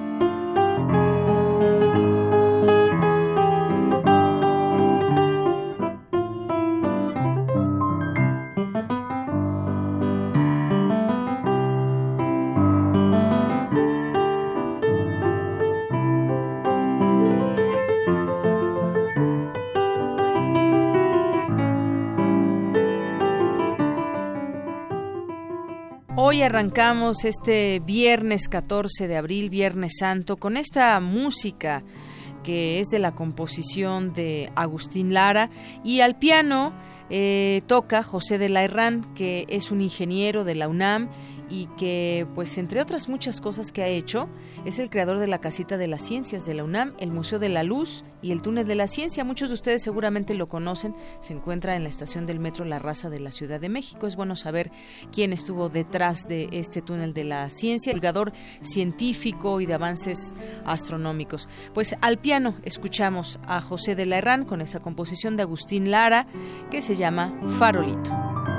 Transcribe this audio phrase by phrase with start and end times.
[26.31, 31.83] Hoy arrancamos este viernes 14 de abril, Viernes Santo, con esta música
[32.45, 35.49] que es de la composición de Agustín Lara.
[35.83, 36.75] Y al piano
[37.09, 41.09] eh, toca José de la Herrán, que es un ingeniero de la UNAM
[41.49, 44.29] y que, pues, entre otras muchas cosas que ha hecho,
[44.65, 47.49] es el creador de la Casita de las Ciencias de la UNAM, el Museo de
[47.49, 49.25] la Luz y el Túnel de la Ciencia.
[49.25, 50.95] Muchos de ustedes seguramente lo conocen.
[51.21, 54.07] Se encuentra en la estación del metro La Raza de la Ciudad de México.
[54.07, 54.71] Es bueno saber
[55.13, 58.33] quién estuvo detrás de este Túnel de la Ciencia, divulgador
[58.63, 61.49] científico y de avances astronómicos.
[61.75, 66.27] Pues al piano escuchamos a José de la Herrán con esa composición de Agustín Lara
[66.71, 68.58] que se llama Farolito.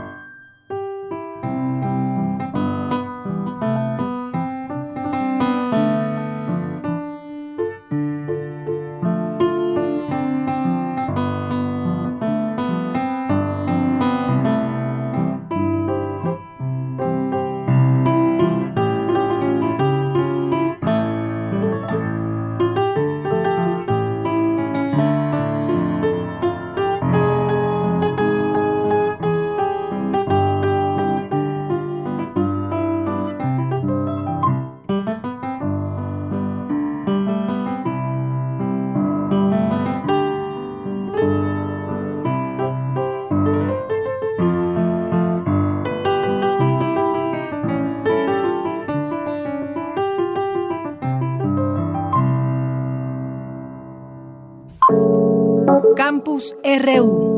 [56.77, 57.28] RU.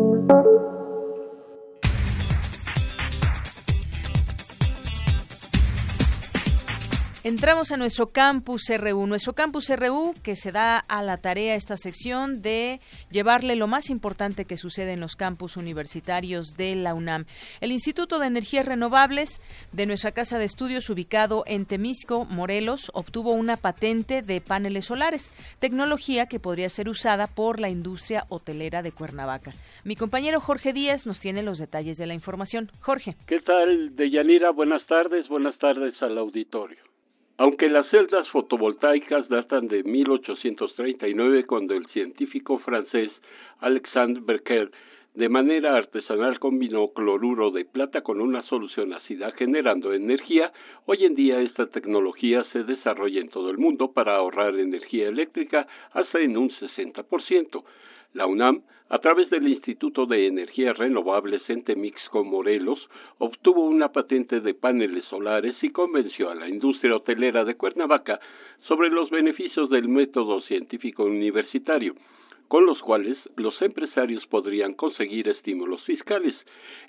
[7.41, 11.75] Entramos a nuestro campus RU, nuestro campus RU que se da a la tarea esta
[11.75, 12.79] sección de
[13.09, 17.25] llevarle lo más importante que sucede en los campus universitarios de la UNAM.
[17.59, 19.41] El Instituto de Energías Renovables
[19.71, 25.31] de nuestra casa de estudios ubicado en Temisco, Morelos, obtuvo una patente de paneles solares,
[25.59, 29.49] tecnología que podría ser usada por la industria hotelera de Cuernavaca.
[29.83, 32.69] Mi compañero Jorge Díaz nos tiene los detalles de la información.
[32.81, 33.15] Jorge.
[33.25, 34.51] ¿Qué tal, Deyanira?
[34.51, 36.90] Buenas tardes, buenas tardes al auditorio.
[37.41, 43.09] Aunque las celdas fotovoltaicas datan de 1839 cuando el científico francés
[43.61, 44.69] Alexandre Berker
[45.15, 50.53] de manera artesanal combinó cloruro de plata con una solución ácida generando energía,
[50.85, 55.65] hoy en día esta tecnología se desarrolla en todo el mundo para ahorrar energía eléctrica
[55.93, 57.63] hasta en un 60%.
[58.13, 64.41] La UNAM, a través del Instituto de Energías Renovables en Temixco, Morelos, obtuvo una patente
[64.41, 68.19] de paneles solares y convenció a la industria hotelera de Cuernavaca
[68.67, 71.95] sobre los beneficios del método científico universitario.
[72.51, 76.33] Con los cuales los empresarios podrían conseguir estímulos fiscales.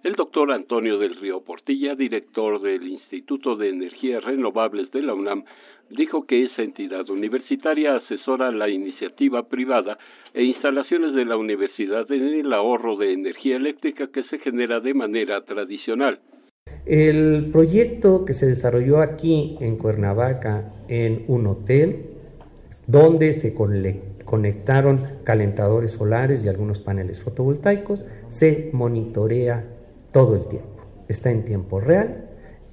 [0.02, 5.44] El doctor Antonio del Río Portilla, director del Instituto de Energías Renovables de la UNAM,
[5.88, 9.98] dijo que esa entidad universitaria asesora la iniciativa privada
[10.34, 14.94] e instalaciones de la universidad en el ahorro de energía eléctrica que se genera de
[14.94, 16.18] manera tradicional.
[16.86, 22.06] El proyecto que se desarrolló aquí en Cuernavaca en un hotel
[22.88, 23.54] donde se
[24.32, 29.62] conectaron calentadores solares y algunos paneles fotovoltaicos, se monitorea
[30.10, 30.70] todo el tiempo.
[31.06, 32.30] Está en tiempo real.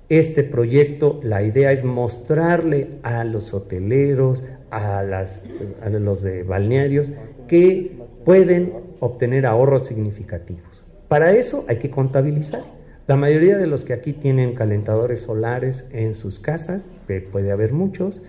[0.07, 4.41] Este proyecto, la idea es mostrarle a los hoteleros,
[4.71, 7.11] a, a los de balnearios,
[7.49, 7.91] que
[8.23, 8.71] pueden
[9.01, 10.81] obtener ahorros significativos.
[11.09, 12.63] Para eso hay que contabilizar.
[13.05, 17.73] La mayoría de los que aquí tienen calentadores solares en sus casas, que puede haber
[17.73, 18.23] muchos,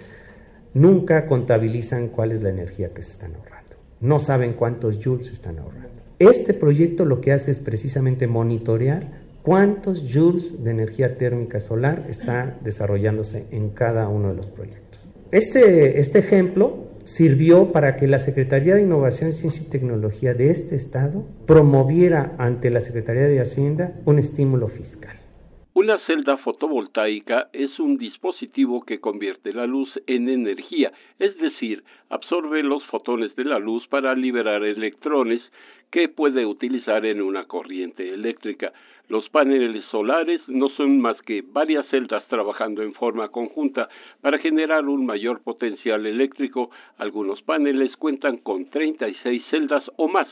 [0.74, 3.76] nunca contabilizan cuál es la energía que se están ahorrando.
[4.00, 5.88] No saben cuántos joules están ahorrando.
[6.18, 9.06] Este proyecto lo que hace es precisamente monitorear
[9.42, 15.00] cuántos joules de energía térmica solar está desarrollándose en cada uno de los proyectos.
[15.30, 20.76] Este, este ejemplo sirvió para que la Secretaría de Innovación, Ciencia y Tecnología de este
[20.76, 25.19] estado promoviera ante la Secretaría de Hacienda un estímulo fiscal.
[25.80, 32.62] Una celda fotovoltaica es un dispositivo que convierte la luz en energía, es decir, absorbe
[32.62, 35.40] los fotones de la luz para liberar electrones
[35.90, 38.74] que puede utilizar en una corriente eléctrica.
[39.10, 43.88] Los paneles solares no son más que varias celdas trabajando en forma conjunta
[44.20, 46.70] para generar un mayor potencial eléctrico.
[46.96, 50.28] Algunos paneles cuentan con 36 celdas o más.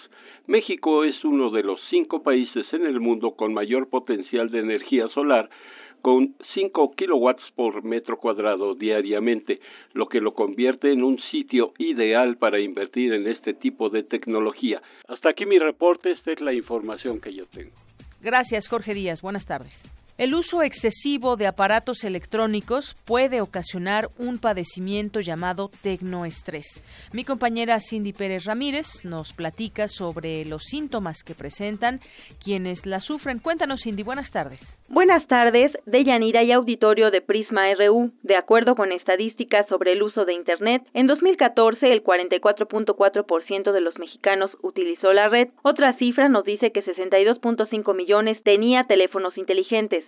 [0.46, 5.08] México es uno de los cinco países en el mundo con mayor potencial de energía
[5.08, 5.50] solar
[6.00, 9.58] con 5 kilowatts por metro cuadrado diariamente,
[9.94, 14.80] lo que lo convierte en un sitio ideal para invertir en este tipo de tecnología.
[15.08, 17.87] Hasta aquí mi reporte, esta es la información que yo tengo.
[18.20, 19.22] Gracias, Jorge Díaz.
[19.22, 19.88] Buenas tardes.
[20.18, 26.82] El uso excesivo de aparatos electrónicos puede ocasionar un padecimiento llamado tecnoestrés.
[27.14, 32.00] Mi compañera Cindy Pérez Ramírez nos platica sobre los síntomas que presentan
[32.44, 33.38] quienes la sufren.
[33.38, 34.76] Cuéntanos, Cindy, buenas tardes.
[34.88, 38.10] Buenas tardes, de Yanira y auditorio de Prisma RU.
[38.24, 43.96] De acuerdo con estadísticas sobre el uso de Internet, en 2014 el 44.4% de los
[44.00, 45.50] mexicanos utilizó la red.
[45.62, 50.07] Otra cifra nos dice que 62.5 millones tenía teléfonos inteligentes.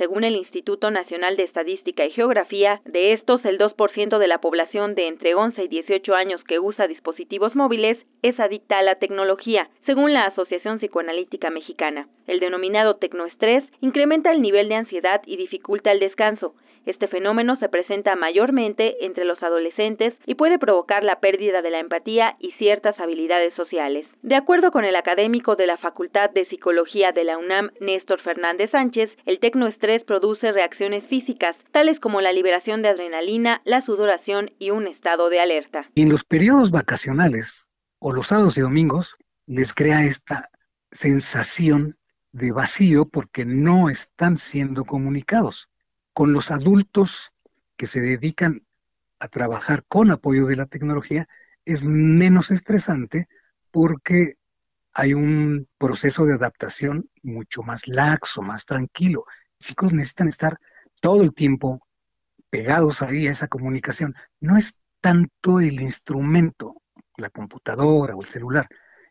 [0.00, 4.94] Según el Instituto Nacional de Estadística y Geografía, de estos el 2% de la población
[4.94, 9.68] de entre 11 y 18 años que usa dispositivos móviles es adicta a la tecnología,
[9.84, 12.08] según la Asociación Psicoanalítica Mexicana.
[12.26, 16.54] El denominado tecnoestrés incrementa el nivel de ansiedad y dificulta el descanso.
[16.86, 21.78] Este fenómeno se presenta mayormente entre los adolescentes y puede provocar la pérdida de la
[21.78, 24.06] empatía y ciertas habilidades sociales.
[24.22, 28.70] De acuerdo con el académico de la Facultad de Psicología de la UNAM, Néstor Fernández
[28.70, 34.70] Sánchez, el tecnoestrés produce reacciones físicas, tales como la liberación de adrenalina, la sudoración y
[34.70, 35.90] un estado de alerta.
[35.96, 39.16] En los periodos vacacionales o los sábados y domingos
[39.46, 40.50] les crea esta
[40.92, 41.96] sensación
[42.32, 45.68] de vacío porque no están siendo comunicados
[46.12, 47.32] con los adultos
[47.76, 48.62] que se dedican
[49.18, 51.28] a trabajar con apoyo de la tecnología
[51.64, 53.28] es menos estresante
[53.70, 54.36] porque
[54.92, 59.24] hay un proceso de adaptación mucho más laxo, más tranquilo.
[59.60, 60.58] Chicos necesitan estar
[61.00, 61.86] todo el tiempo
[62.50, 64.14] pegados ahí a esa comunicación.
[64.40, 66.74] No es tanto el instrumento,
[67.16, 68.66] la computadora o el celular,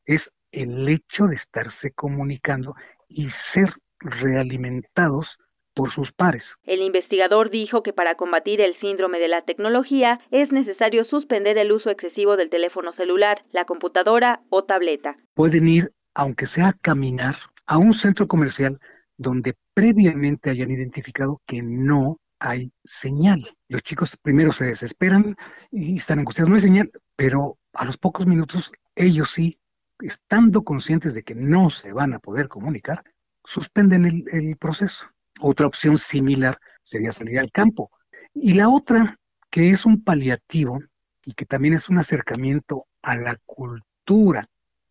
[0.06, 2.76] es el hecho de estarse comunicando
[3.08, 3.70] y ser
[4.00, 5.38] realimentados
[5.74, 6.58] por sus pares.
[6.64, 11.72] El investigador dijo que para combatir el síndrome de la tecnología es necesario suspender el
[11.72, 15.16] uso excesivo del teléfono celular, la computadora o tableta.
[15.36, 17.36] Pueden ir, aunque sea a caminar,
[17.66, 18.80] a un centro comercial
[19.18, 23.48] donde previamente hayan identificado que no hay señal.
[23.70, 25.38] Los chicos primero se desesperan
[25.72, 29.58] y están angustiados, no hay señal, pero a los pocos minutos ellos sí,
[30.02, 33.06] estando conscientes de que no se van a poder comunicar,
[33.46, 35.08] suspenden el, el proceso.
[35.40, 37.90] Otra opción similar sería salir al campo.
[38.34, 39.18] Y la otra,
[39.50, 40.80] que es un paliativo
[41.24, 44.46] y que también es un acercamiento a la cultura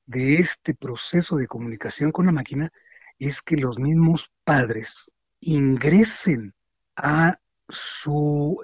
[0.07, 2.73] de este proceso de comunicación con la máquina,
[3.19, 6.55] es que los mismos padres ingresen
[6.97, 7.39] a
[7.69, 8.59] su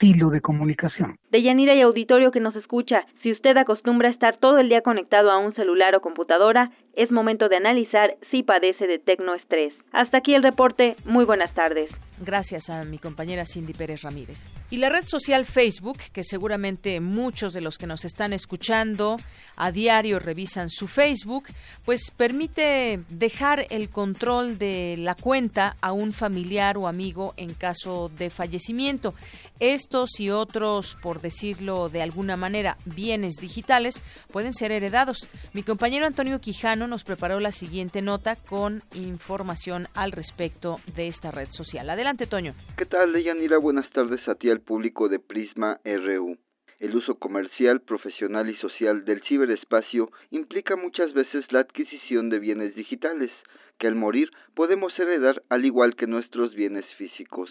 [0.00, 1.18] estilo de comunicación.
[1.30, 4.80] De Yanira y auditorio que nos escucha, si usted acostumbra a estar todo el día
[4.80, 9.74] conectado a un celular o computadora, es momento de analizar si padece de tecnoestrés.
[9.92, 11.94] Hasta aquí el reporte, muy buenas tardes.
[12.22, 14.50] Gracias a mi compañera Cindy Pérez Ramírez.
[14.70, 19.16] Y la red social Facebook, que seguramente muchos de los que nos están escuchando
[19.56, 21.44] a diario revisan su Facebook,
[21.86, 28.10] pues permite dejar el control de la cuenta a un familiar o amigo en caso
[28.18, 29.14] de fallecimiento.
[30.20, 34.00] Y otros, por decirlo de alguna manera, bienes digitales
[34.32, 35.28] pueden ser heredados.
[35.52, 41.32] Mi compañero Antonio Quijano nos preparó la siguiente nota con información al respecto de esta
[41.32, 41.90] red social.
[41.90, 42.52] Adelante, Toño.
[42.78, 43.58] ¿Qué tal, Leyanira?
[43.58, 46.38] Buenas tardes a ti al público de Prisma RU.
[46.78, 52.76] El uso comercial, profesional y social del ciberespacio implica muchas veces la adquisición de bienes
[52.76, 53.32] digitales,
[53.76, 57.50] que al morir podemos heredar al igual que nuestros bienes físicos.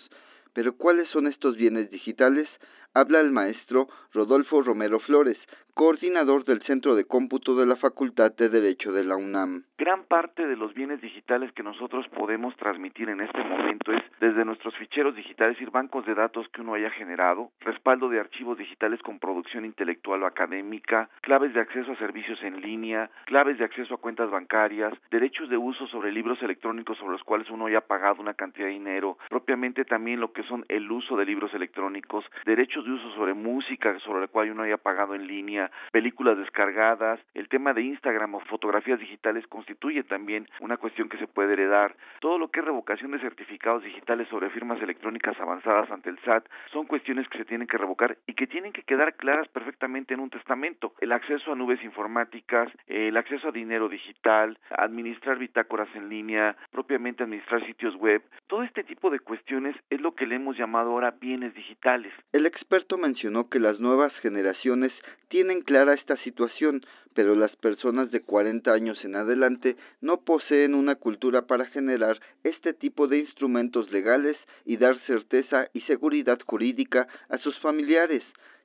[0.53, 2.47] Pero ¿cuáles son estos bienes digitales?
[2.95, 5.37] Habla el maestro Rodolfo Romero Flores,
[5.75, 9.63] coordinador del Centro de Cómputo de la Facultad de Derecho de la UNAM.
[9.77, 14.43] Gran parte de los bienes digitales que nosotros podemos transmitir en este momento es desde
[14.43, 18.99] nuestros ficheros digitales y bancos de datos que uno haya generado, respaldo de archivos digitales
[19.03, 23.93] con producción intelectual o académica, claves de acceso a servicios en línea, claves de acceso
[23.93, 28.19] a cuentas bancarias, derechos de uso sobre libros electrónicos sobre los cuales uno haya pagado
[28.19, 32.78] una cantidad de dinero, propiamente también lo que son el uso de libros electrónicos, derechos
[32.85, 37.47] de uso sobre música sobre la cual uno haya pagado en línea, películas descargadas, el
[37.49, 41.95] tema de Instagram o fotografías digitales constituye también una cuestión que se puede heredar.
[42.19, 46.45] Todo lo que es revocación de certificados digitales sobre firmas electrónicas avanzadas ante el SAT
[46.71, 50.19] son cuestiones que se tienen que revocar y que tienen que quedar claras perfectamente en
[50.19, 50.93] un testamento.
[50.99, 57.23] El acceso a nubes informáticas, el acceso a dinero digital, administrar bitácoras en línea, propiamente
[57.23, 61.11] administrar sitios web, todo este tipo de cuestiones es lo que le hemos llamado ahora
[61.11, 62.13] bienes digitales.
[62.31, 64.91] El experto mencionó que las nuevas generaciones
[65.27, 66.85] tienen clara esta situación,
[67.15, 72.75] pero las personas de 40 años en adelante no poseen una cultura para generar este
[72.75, 78.21] tipo de instrumentos legales y dar certeza y seguridad jurídica a sus familiares.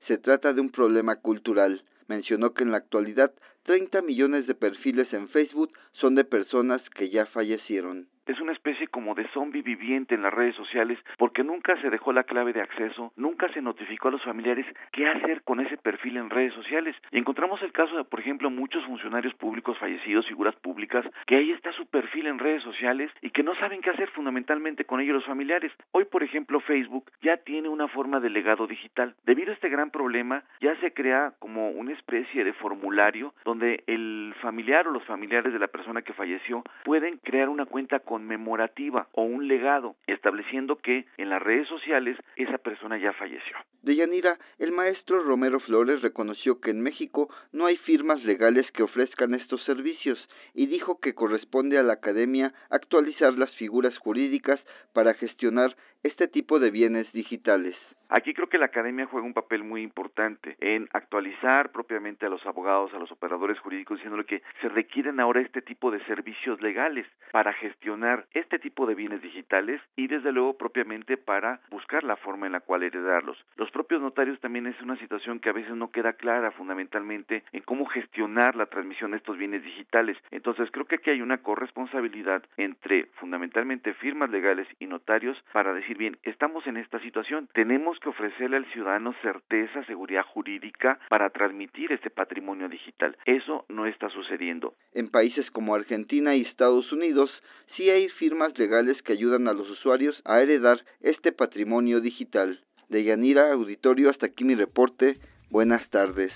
[0.07, 1.83] Se trata de un problema cultural.
[2.07, 3.33] Mencionó que en la actualidad
[3.63, 8.89] 30 millones de perfiles en Facebook son de personas que ya fallecieron es una especie
[8.89, 12.63] como de zombie viviente en las redes sociales porque nunca se dejó la clave de
[12.63, 16.97] acceso, nunca se notificó a los familiares qué hacer con ese perfil en redes sociales.
[17.11, 21.51] Y encontramos el caso de, por ejemplo, muchos funcionarios públicos fallecidos, figuras públicas, que ahí
[21.53, 25.15] está su perfil en redes sociales y que no saben qué hacer fundamentalmente con ellos
[25.15, 25.73] los familiares.
[25.93, 29.15] Hoy, por ejemplo, Facebook ya tiene una forma de legado digital.
[29.25, 34.35] Debido a este gran problema, ya se crea como una especie de formulario donde el
[34.41, 39.09] familiar o los familiares de la persona que falleció pueden crear una cuenta con conmemorativa
[39.11, 43.57] o un legado, estableciendo que en las redes sociales esa persona ya falleció.
[43.83, 48.85] De Yanira, el maestro Romero Flores reconoció que en México no hay firmas legales que
[48.85, 50.17] ofrezcan estos servicios
[50.55, 54.61] y dijo que corresponde a la academia actualizar las figuras jurídicas
[54.93, 57.75] para gestionar este tipo de bienes digitales.
[58.09, 62.45] Aquí creo que la academia juega un papel muy importante en actualizar propiamente a los
[62.47, 67.07] abogados, a los operadores jurídicos, diciéndole que se requieren ahora este tipo de servicios legales
[67.33, 72.47] para gestionar este tipo de bienes digitales y desde luego propiamente para buscar la forma
[72.47, 73.43] en la cual heredarlos.
[73.57, 77.63] Los propios notarios también es una situación que a veces no queda clara fundamentalmente en
[77.63, 80.17] cómo gestionar la transmisión de estos bienes digitales.
[80.31, 85.97] Entonces creo que aquí hay una corresponsabilidad entre fundamentalmente firmas legales y notarios para decir
[85.97, 91.93] bien, estamos en esta situación, tenemos que ofrecerle al ciudadano certeza, seguridad jurídica para transmitir
[91.93, 93.17] este patrimonio digital.
[93.25, 94.75] Eso no está sucediendo.
[94.93, 97.31] En países como Argentina y Estados Unidos,
[97.77, 102.61] sí hay firmas legales que ayudan a los usuarios a heredar este patrimonio digital.
[102.89, 105.13] De Yanira Auditorio, hasta aquí mi reporte.
[105.51, 106.35] Buenas tardes.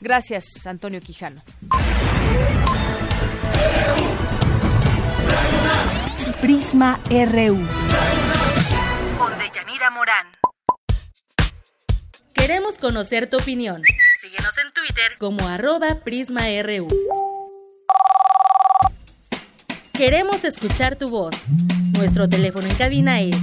[0.00, 1.40] Gracias, Antonio Quijano.
[6.40, 8.33] Prisma RU.
[12.34, 13.82] Queremos conocer tu opinión.
[14.20, 16.88] Síguenos en Twitter como arroba PrismaRU.
[19.92, 21.34] Queremos escuchar tu voz.
[21.96, 23.36] Nuestro teléfono en cabina es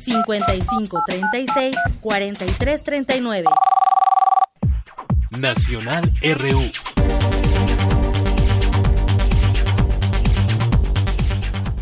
[0.00, 3.48] 55 36 43 39.
[5.30, 6.91] Nacional RU.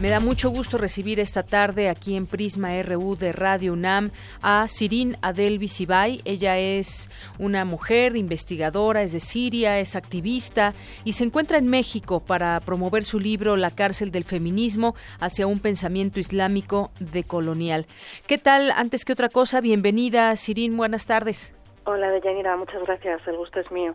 [0.00, 4.66] Me da mucho gusto recibir esta tarde aquí en Prisma RU de Radio UNAM a
[4.66, 6.22] Sirin Adel Visibay.
[6.24, 10.72] Ella es una mujer investigadora, es de Siria, es activista
[11.04, 15.60] y se encuentra en México para promover su libro La cárcel del feminismo hacia un
[15.60, 17.84] pensamiento islámico decolonial.
[18.26, 18.70] ¿Qué tal?
[18.70, 21.54] Antes que otra cosa, bienvenida Sirin, buenas tardes.
[21.84, 23.94] Hola, Deyanira, muchas gracias, el gusto es mío.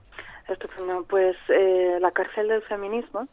[1.10, 3.28] Pues eh, La cárcel del feminismo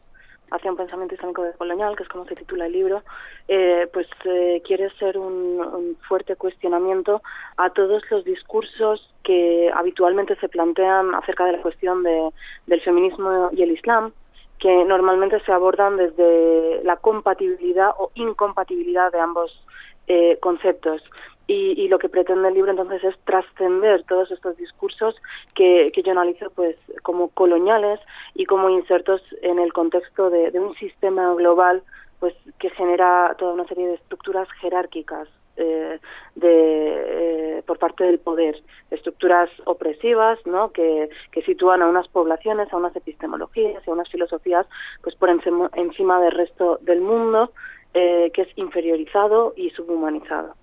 [0.53, 3.01] hacia un pensamiento islámico colonial, que es como se titula el libro,
[3.47, 7.21] eh, pues eh, quiere ser un, fuerte cuestionamiento
[7.57, 12.29] a todos los discursos que habitualmente se plantean acerca de la cuestión de,
[12.67, 14.11] del feminismo y el Islam,
[14.59, 19.51] que normalmente se abordan desde la compatibilidad o incompatibilidad de ambos
[20.07, 21.01] eh, conceptos.
[21.45, 25.15] Y, lo que pretende el libro entonces es trascender todos estos discursos
[25.53, 27.99] que, que, yo analizo pues como coloniales
[28.33, 31.83] y como insertos en el contexto de, un sistema global
[32.19, 35.99] pues que genera toda una serie de estructuras jerárquicas eh,
[36.35, 38.59] de, eh, por parte del poder,
[38.89, 40.71] estructuras opresivas, ¿no?
[40.71, 44.65] Que, que sitúan a unas poblaciones, a unas epistemologías, a unas filosofías,
[45.03, 47.51] pues por encima, encima del resto del mundo,
[47.93, 50.55] eh, que es inferiorizado y subhumanizado.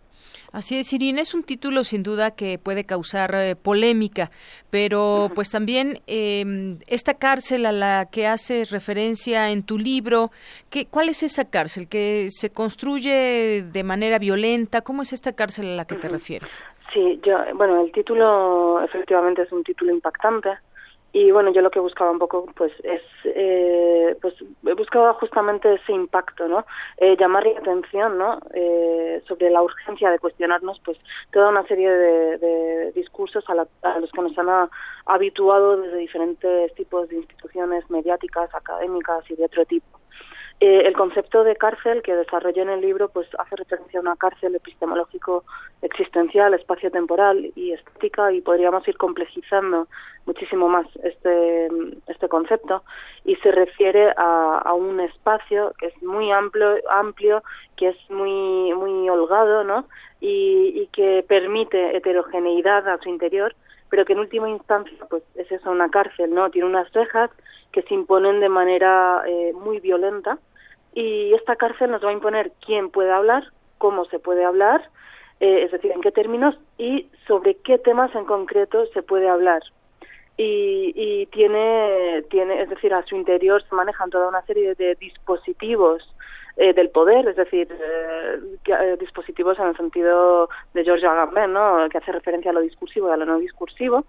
[0.53, 4.31] Así es, Irina, es un título sin duda que puede causar eh, polémica,
[4.71, 10.31] pero pues también eh, esta cárcel a la que haces referencia en tu libro,
[10.69, 11.89] ¿qué, ¿cuál es esa cárcel?
[11.89, 14.81] ¿Que se construye de manera violenta?
[14.81, 16.65] ¿Cómo es esta cárcel a la que te refieres?
[16.93, 20.51] Sí, yo, bueno, el título efectivamente es un título impactante
[21.13, 24.35] y bueno yo lo que buscaba un poco pues es eh, pues
[24.77, 26.65] buscaba justamente ese impacto no
[26.99, 30.99] eh, llamar la atención no eh, sobre la urgencia de cuestionarnos pues
[31.33, 34.71] toda una serie de, de discursos a, a, los que nos han
[35.07, 40.00] habituado desde diferentes tipos de instituciones mediáticas académicas y de otro tipo
[40.61, 44.17] eh, el concepto de cárcel que desarrollé en el libro pues hace referencia a una
[44.17, 45.43] cárcel epistemológico
[45.81, 49.89] existencial, espacio-temporal y estética y podríamos ir complejizando
[50.27, 51.69] muchísimo más este,
[52.09, 52.83] este concepto
[53.25, 57.43] y se refiere a, a un espacio que es muy amplio, amplio
[57.79, 59.87] que es muy, muy holgado ¿no?
[60.21, 63.55] y, y que permite heterogeneidad a su interior
[63.89, 67.31] pero que en última instancia pues es eso una cárcel no tiene unas rejas
[67.73, 70.39] que se imponen de manera eh, muy violenta
[70.95, 73.45] y esta cárcel nos va a imponer quién puede hablar,
[73.79, 74.83] cómo se puede hablar,
[75.41, 79.63] eh, es decir, en qué términos y sobre qué temas en concreto se puede hablar.
[80.37, 84.95] Y, y tiene, tiene, es decir, a su interior se manejan toda una serie de
[84.95, 86.03] dispositivos
[86.57, 91.89] eh, del poder, es decir, eh, dispositivos en el sentido de George Agamben, ¿no?
[91.89, 94.05] que hace referencia a lo discursivo y a lo no discursivo,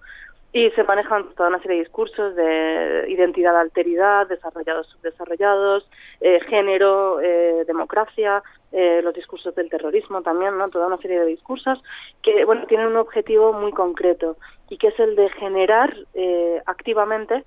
[0.54, 5.88] y se manejan toda una serie de discursos de identidad, alteridad, desarrollados, subdesarrollados,
[6.20, 10.70] eh, género, eh, democracia, eh, los discursos del terrorismo también, ¿no?
[10.70, 11.82] Toda una serie de discursos
[12.22, 14.36] que, bueno, tienen un objetivo muy concreto
[14.70, 15.96] y que es el de generar
[16.66, 17.44] activamente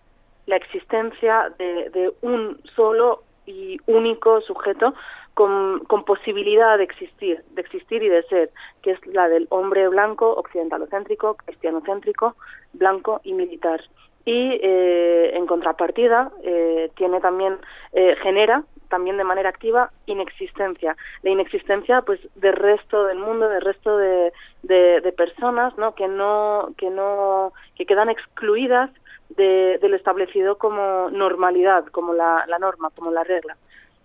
[0.47, 4.95] la existencia de, de un solo y único sujeto
[5.35, 8.51] con, con, posibilidad de existir, de existir y de ser,
[8.83, 12.37] que es la del hombre blanco, occidentalocéntrico, cristianocéntrico,
[12.73, 13.83] blanco y militar.
[14.25, 17.59] Y eh, en contrapartida eh, tiene también
[17.93, 20.97] eh, genera también de manera activa inexistencia.
[21.23, 26.71] La inexistencia pues del resto del mundo del resto de, de, personas no que no
[26.79, 28.91] que no que quedan excluidas
[29.31, 33.57] de, del establecido como normalidad como la norma como la regla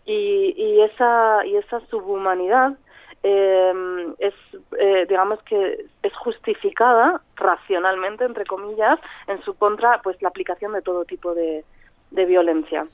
[0.09, 2.73] y, y esa y esa subhumanidad
[3.21, 3.73] eh,
[4.17, 4.33] es
[4.79, 10.81] eh, digamos que es justificada racionalmente entre comillas en su contra pues la aplicación de
[10.81, 11.63] todo tipo de,
[12.09, 12.87] de violencia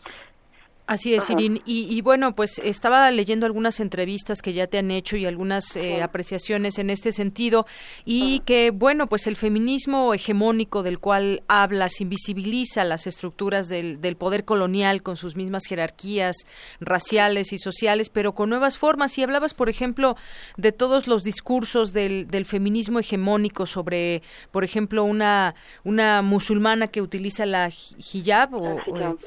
[0.88, 1.62] Así es, Irin.
[1.66, 6.04] Y, bueno, pues estaba leyendo algunas entrevistas que ya te han hecho y algunas eh,
[6.04, 7.66] apreciaciones en este sentido
[8.06, 14.16] y que, bueno, pues el feminismo hegemónico del cual hablas invisibiliza las estructuras del, del,
[14.16, 16.36] poder colonial con sus mismas jerarquías
[16.80, 19.18] raciales y sociales, pero con nuevas formas.
[19.18, 20.16] Y hablabas, por ejemplo,
[20.56, 24.22] de todos los discursos del, del feminismo hegemónico sobre,
[24.52, 28.54] por ejemplo, una, una musulmana que utiliza la hijab.
[28.54, 28.82] O,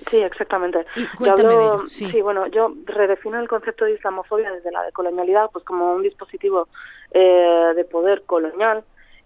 [0.08, 0.78] sí, exactamente
[1.88, 2.22] sí.
[2.22, 6.68] bueno, yo redefino el concepto de islamofobia desde la decolonialidad pues como un dispositivo
[7.12, 8.84] eh, de poder colonial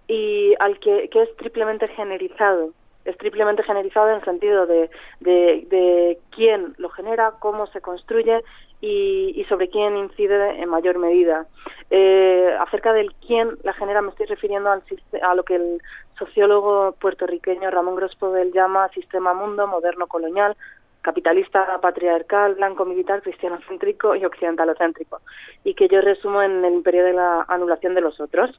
[0.09, 2.71] y al que, que es triplemente generizado
[3.05, 8.43] es triplemente generizado en el sentido de, de, de quién lo genera, cómo se construye
[8.81, 11.47] y, y, sobre quién incide en mayor medida.
[11.91, 14.83] Eh, acerca del quién la genera me estoy refiriendo al,
[15.23, 15.81] a lo que el
[16.19, 20.57] sociólogo puertorriqueño Ramón Grospodel llama sistema mundo moderno colonial,
[21.03, 25.21] capitalista, patriarcal, blanco, militar, cristiano-céntrico y occidentalocéntrico,
[25.65, 28.59] y que yo resumo en el imperio de la anulación de los otros.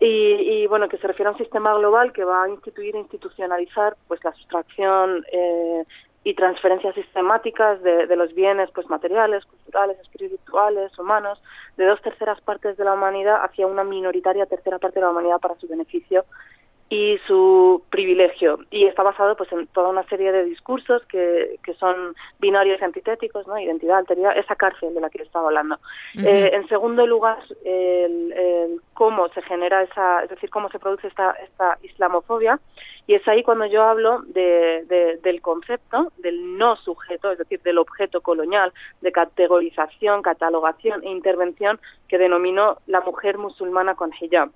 [0.00, 3.96] Y, bueno, que se refiere a un sistema global que va a instituir e institucionalizar
[4.06, 5.84] pues la sustracción eh,
[6.22, 11.42] y transferencias sistemáticas de, de, los bienes pues materiales, culturales, espirituales, humanos,
[11.76, 15.40] de dos terceras partes de la humanidad hacia una minoritaria tercera parte de la humanidad
[15.40, 16.24] para su beneficio
[16.90, 18.60] y su privilegio.
[18.70, 22.84] Y está basado pues en toda una serie de discursos que, que son binarios y
[22.84, 23.58] antitéticos, ¿no?
[23.58, 25.78] Identidad, alteridad, esa cárcel de la que estaba hablando.
[26.16, 31.32] Eh, en segundo lugar, el, cómo se genera esa, es decir, cómo se produce esta,
[31.32, 32.58] esta islamofobia.
[33.06, 37.78] Y es ahí cuando yo hablo de, del concepto del no sujeto, es decir, del
[37.78, 44.50] objeto colonial, de categorización, catalogación e intervención que denominó la mujer musulmana con hijab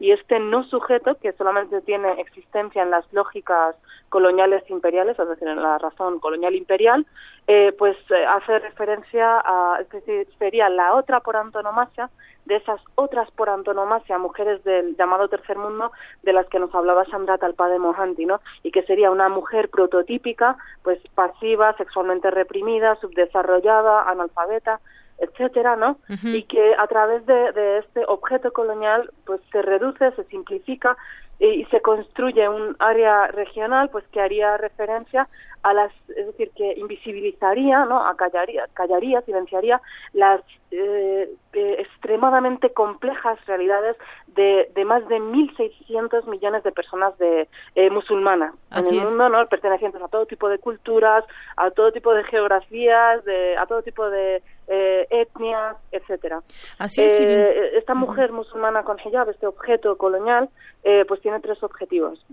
[0.00, 3.76] y este no sujeto, que solamente tiene existencia en las lógicas
[4.08, 7.06] coloniales imperiales, es decir, en la razón colonial imperial,
[7.46, 12.10] eh, pues eh, hace referencia a, es decir, sería la otra por antonomasia
[12.46, 17.04] de esas otras por antonomasia mujeres del llamado tercer mundo de las que nos hablaba
[17.04, 18.40] Sandra Talpa de Mohanty, ¿no?
[18.62, 24.80] Y que sería una mujer prototípica, pues pasiva, sexualmente reprimida, subdesarrollada, analfabeta,
[25.20, 25.98] etcétera, ¿no?
[26.24, 30.96] Y que a través de, este objeto colonial, pues se reduce, se simplifica
[31.38, 35.28] y, se construye un área regional, pues que haría referencia
[35.62, 38.06] a las, es decir, que invisibilizaría, ¿no?
[38.06, 39.80] Acallaría, callaría, silenciaría
[40.14, 43.96] las eh, eh, extremadamente complejas realidades
[44.28, 49.46] de, de más de 1.600 millones de personas de eh, musulmanas en el mundo, ¿no?
[49.48, 51.24] Pertenecientes a todo tipo de culturas,
[51.56, 56.42] a todo tipo de geografías, de, a todo tipo de eh, etnias, etcétera.
[56.78, 57.18] Así es.
[57.18, 60.48] Eh, esta mujer musulmana con hijab, este objeto colonial,
[60.84, 62.24] eh, pues tiene tres objetivos.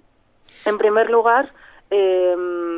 [0.65, 1.51] En primer lugar,
[1.89, 2.77] em,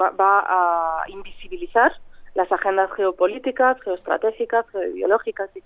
[0.00, 1.92] va, va, a invisibilizar
[2.34, 5.62] las agendas geopolíticas, geoestratégicas, geoideológicas y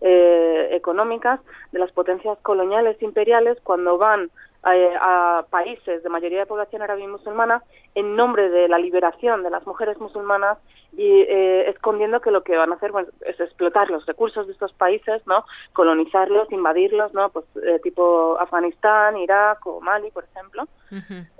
[0.00, 1.40] geoeconómicas
[1.72, 4.30] de las potencias coloniales imperiales cuando van
[4.66, 7.62] a, países de mayoría de población árabe y musulmana
[7.94, 10.58] en nombre de la liberación de las mujeres musulmanas
[10.96, 12.90] y eh, escondiendo que lo que van a hacer
[13.26, 15.44] es explotar los recursos de estos países, ¿no?
[15.72, 17.28] Colonizarlos, invadirlos, ¿no?
[17.28, 20.64] Pues eh, tipo Afganistán, Irak o Mali, por ejemplo.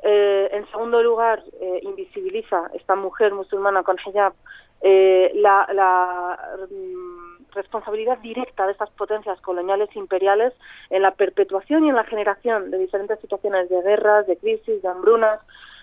[0.02, 1.42] Eh, en segundo lugar,
[1.82, 4.34] invisibiliza esta mujer musulmana con hijab
[4.82, 6.38] la, la
[6.70, 10.52] mm, responsabilidad directa de estas potencias coloniales imperiales
[10.90, 14.88] en la perpetuación y en la generación de diferentes situaciones de guerras, de crisis, de
[14.88, 15.40] hambrunas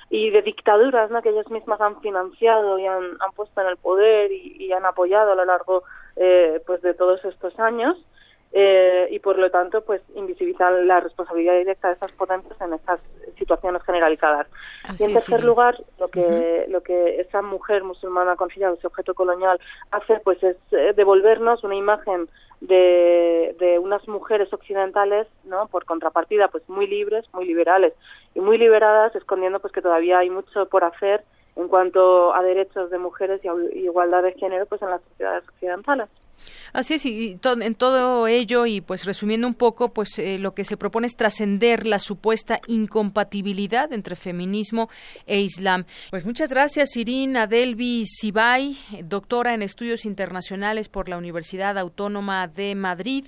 [0.10, 1.22] y de dictaduras ¿no?
[1.22, 5.36] que ellas mismas han financiado y han, puesto en el poder y, han apoyado a
[5.36, 5.84] lo largo
[6.16, 7.98] eh, pues de todos estos años
[8.56, 13.00] eh, y por lo tanto pues invisibilizar la responsabilidad directa de esas potencias en estas
[13.36, 14.46] situaciones generalizadas.
[15.00, 19.60] y en tercer lugar, lo que lo que esa mujer musulmana considera ese objeto colonial
[19.90, 22.30] hace pues es eh, devolvernos una imagen
[22.62, 25.68] de, de unas mujeres occidentales, ¿no?
[25.68, 27.94] Por contrapartida, pues muy libres, muy liberales
[28.36, 31.24] y muy liberadas, escondiendo pues que todavía hay mucho por hacer
[31.56, 36.08] en cuanto a derechos de mujeres y igualdad de género pues en las sociedades occidentales.
[36.74, 40.66] Así es, y en todo ello, y pues resumiendo un poco, pues eh, lo que
[40.66, 44.90] se propone es trascender la supuesta incompatibilidad entre feminismo
[45.26, 45.86] e islam.
[46.10, 52.76] Pues muchas gracias, Irina Adelvi Sibay, doctora en estudios internacionales por la Universidad Autónoma de
[52.76, 53.26] Madrid.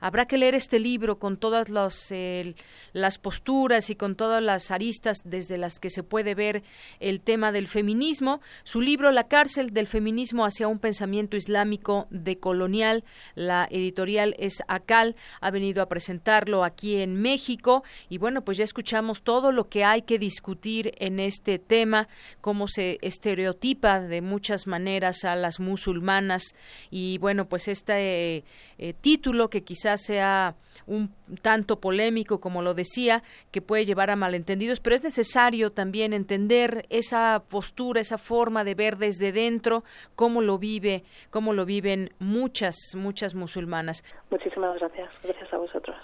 [0.00, 5.58] Habrá que leer este libro con todas las posturas y con todas las aristas desde
[5.58, 6.62] las que se puede ver
[7.00, 8.40] el tema del feminismo.
[8.64, 13.04] Su libro, La cárcel del feminismo hacia un pensamiento islámico de colonial.
[13.36, 18.64] La editorial es ACAL, ha venido a presentarlo aquí en México y bueno, pues ya
[18.64, 22.08] escuchamos todo lo que hay que discutir en este tema,
[22.40, 26.42] cómo se estereotipa de muchas maneras a las musulmanas
[26.90, 28.42] y bueno, pues este
[28.78, 30.56] eh, título que quizás sea
[30.88, 36.12] un tanto polémico, como lo decía, que puede llevar a malentendidos, pero es necesario también
[36.12, 39.84] entender esa postura, esa forma de ver desde dentro
[40.16, 44.02] cómo lo vive, cómo lo viven muchas, muchas musulmanas.
[44.30, 45.10] Muchísimas gracias.
[45.22, 45.96] Gracias a vosotros.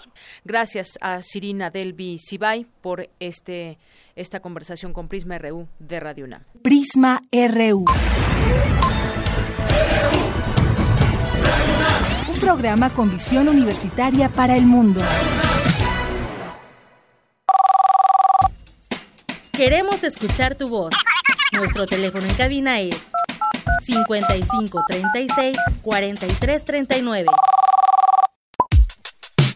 [0.43, 3.77] Gracias a Sirina Delvi Sibay por este
[4.15, 6.43] esta conversación con Prisma RU de Radio UNAM.
[6.61, 7.85] Prisma RU.
[12.27, 15.01] Un programa con visión universitaria para el mundo.
[19.51, 20.93] Queremos escuchar tu voz.
[21.53, 22.97] Nuestro teléfono en cabina es
[23.83, 27.29] 55 36 43 39.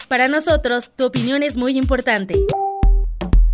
[0.07, 2.35] Para nosotros, tu opinión es muy importante.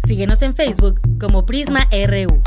[0.06, 2.42] Síguenos en Facebook como Prisma RU.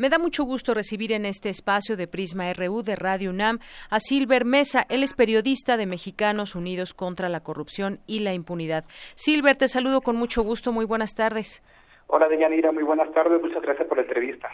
[0.00, 3.58] Me da mucho gusto recibir en este espacio de Prisma RU de Radio UNAM
[3.90, 4.86] a Silver Mesa.
[4.88, 8.86] Él es periodista de Mexicanos Unidos contra la Corrupción y la Impunidad.
[9.14, 10.72] Silver, te saludo con mucho gusto.
[10.72, 11.62] Muy buenas tardes.
[12.06, 12.72] Hola, Deyanira.
[12.72, 13.42] Muy buenas tardes.
[13.42, 14.48] Muchas gracias por la entrevista.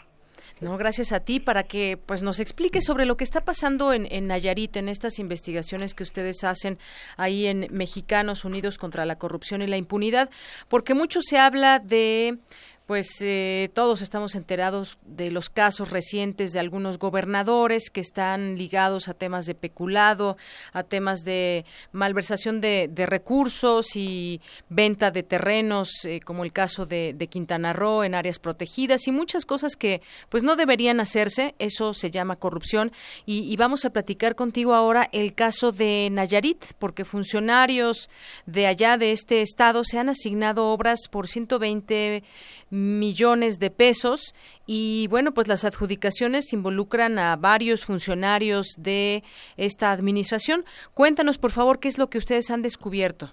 [0.59, 4.09] No, gracias a ti para que pues nos explique sobre lo que está pasando en,
[4.11, 6.79] en Nayarit, en estas investigaciones que ustedes hacen
[7.17, 10.29] ahí en Mexicanos Unidos contra la Corrupción y la Impunidad,
[10.69, 12.39] porque mucho se habla de
[12.87, 19.09] pues eh, todos estamos enterados de los casos recientes de algunos gobernadores que están ligados
[19.09, 20.37] a temas de peculado,
[20.73, 27.15] a temas de malversación de, recursos y venta de terrenos, eh, como el caso de,
[27.29, 31.57] Quintana Roo en áreas protegidas y muchas cosas que pues no deberían hacerse.
[31.59, 32.93] Eso se llama corrupción
[33.27, 38.11] y, y vamos a platicar contigo ahora el caso de Nayarit, porque funcionarios
[38.47, 42.23] de allá de este estado se han asignado obras por 120
[42.71, 44.35] millones de pesos
[44.67, 49.23] y bueno, pues las adjudicaciones involucran a varios funcionarios de
[49.57, 50.65] esta administración.
[50.95, 53.31] Cuéntanos, por favor, qué es lo que ustedes han descubierto.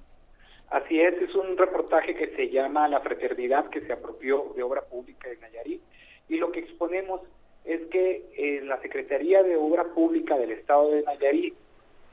[0.70, 4.82] Así es, es un reportaje que se llama La Fraternidad que se apropió de obra
[4.82, 5.82] pública de Nayarit
[6.30, 7.22] y lo que exponemos
[7.66, 11.54] es que en la Secretaría de Obra Pública del Estado de Nayarit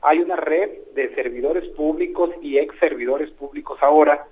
[0.01, 4.27] hay una red de servidores públicos y ex servidores públicos ahora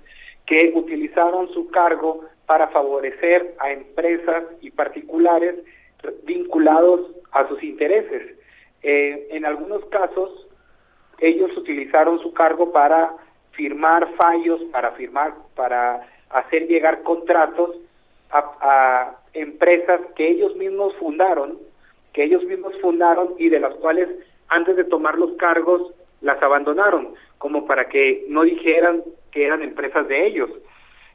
[0.46, 5.54] que utilizaron su cargo para favorecer a empresas y particulares
[6.24, 8.36] vinculados a sus intereses.
[8.82, 10.48] Eh, en algunos casos,
[11.20, 13.14] ellos utilizaron su cargo para
[13.52, 17.76] firmar fallos, para firmar, para hacer llegar contratos
[18.32, 21.56] a, empresas que ellos mismos fundaron,
[22.12, 24.08] que ellos mismos fundaron y de las cuales
[24.48, 30.08] antes de tomar los cargos las abandonaron, como para que no dijeran que eran empresas
[30.08, 30.50] de ellos.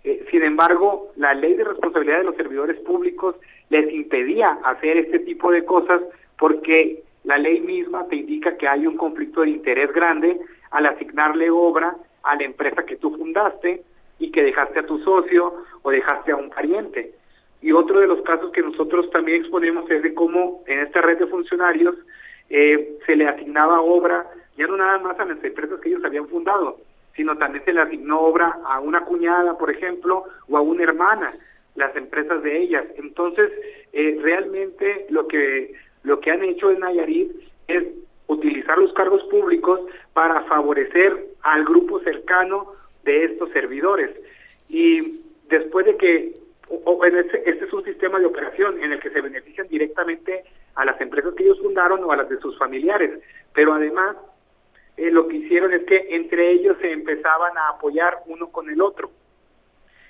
[0.05, 3.35] Eh, sin embargo, la ley de responsabilidad de los servidores públicos
[3.69, 5.99] les impedía hacer este tipo de cosas
[6.37, 10.39] porque la ley misma te indica que hay un conflicto de interés grande
[10.69, 13.81] al asignarle obra a la empresa que tú fundaste
[14.19, 17.15] y que dejaste a tu socio o dejaste a un pariente.
[17.63, 21.17] Y otro de los casos que nosotros también exponemos es de cómo en esta red
[21.17, 21.95] de funcionarios
[22.51, 26.27] eh, se le asignaba obra ya no nada más a las empresas que ellos habían
[26.27, 26.77] fundado,
[27.15, 31.33] sino también se le asignó obra a una cuñada, por ejemplo, o a una hermana,
[31.75, 32.85] las empresas de ellas.
[32.97, 33.51] Entonces,
[33.93, 35.73] eh, realmente lo que,
[36.03, 37.31] lo que han hecho en Nayarit
[37.67, 37.83] es
[38.27, 39.79] utilizar los cargos públicos
[40.13, 42.73] para favorecer al grupo cercano
[43.03, 44.09] de estos servidores.
[44.69, 46.35] Y después de que,
[46.67, 50.43] este, este es un sistema de operación en el que se benefician directamente
[50.75, 53.11] a las empresas que ellos fundaron o a las de sus familiares,
[53.53, 54.17] pero además
[54.97, 58.81] eh, lo que hicieron es que entre ellos se empezaban a apoyar uno con el
[58.81, 59.09] otro.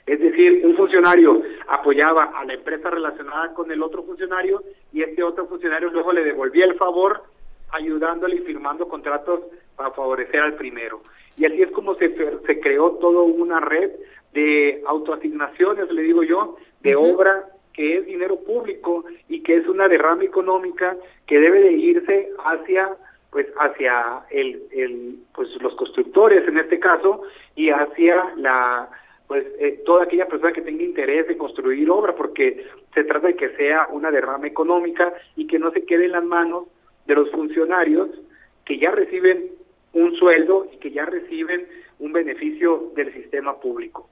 [0.06, 4.62] Es decir, un funcionario apoyaba a la empresa relacionada con el otro funcionario
[4.94, 7.24] y este otro funcionario luego le devolvía el favor
[7.72, 9.42] ayudándole y firmando contratos
[9.76, 11.02] para favorecer al primero.
[11.38, 13.92] Y así es como se, se creó toda una red
[14.34, 19.88] de autoasignaciones, le digo yo, de obra que es dinero público y que es una
[19.88, 20.96] derrama económica
[21.26, 22.96] que debe de irse hacia
[23.32, 27.24] pues hacia el, el, pues los constructores en este caso
[27.56, 28.90] y hacia la
[29.28, 33.36] pues eh, toda aquella persona que tenga interés en construir obra porque se trata de
[33.36, 36.68] que sea una derrama económica y que no se quede en las manos
[37.08, 38.10] de los funcionarios
[38.66, 39.52] que ya reciben
[39.94, 41.68] un sueldo y que ya reciben
[42.00, 44.10] un beneficio del sistema público.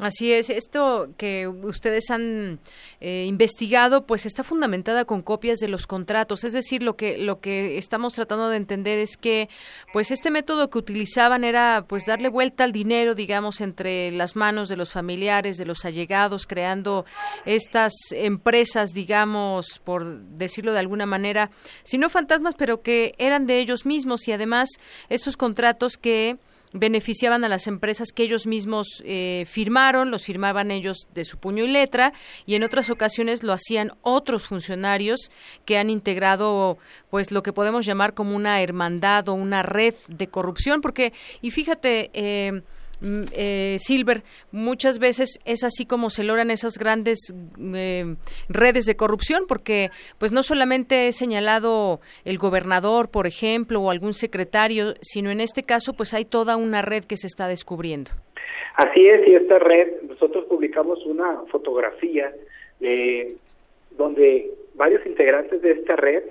[0.00, 2.58] Así es, esto que ustedes han
[3.00, 6.42] eh, investigado, pues está fundamentada con copias de los contratos.
[6.44, 9.50] Es decir, lo que lo que estamos tratando de entender es que,
[9.92, 14.70] pues este método que utilizaban era, pues darle vuelta al dinero, digamos, entre las manos
[14.70, 17.04] de los familiares, de los allegados, creando
[17.44, 21.50] estas empresas, digamos, por decirlo de alguna manera,
[21.82, 24.70] si no fantasmas, pero que eran de ellos mismos y además
[25.10, 26.38] estos contratos que
[26.72, 31.64] beneficiaban a las empresas que ellos mismos eh, firmaron, los firmaban ellos de su puño
[31.64, 32.12] y letra,
[32.46, 35.30] y en otras ocasiones lo hacían otros funcionarios
[35.64, 36.78] que han integrado,
[37.10, 41.50] pues, lo que podemos llamar como una hermandad o una red de corrupción, porque, y
[41.50, 42.62] fíjate, eh,
[43.32, 47.34] eh, Silver, muchas veces es así como se logran esas grandes
[47.74, 48.16] eh,
[48.48, 54.14] redes de corrupción, porque pues no solamente he señalado el gobernador, por ejemplo, o algún
[54.14, 58.10] secretario, sino en este caso pues hay toda una red que se está descubriendo.
[58.76, 62.32] Así es, y esta red, nosotros publicamos una fotografía
[62.80, 63.34] eh,
[63.90, 66.22] donde varios integrantes de esta red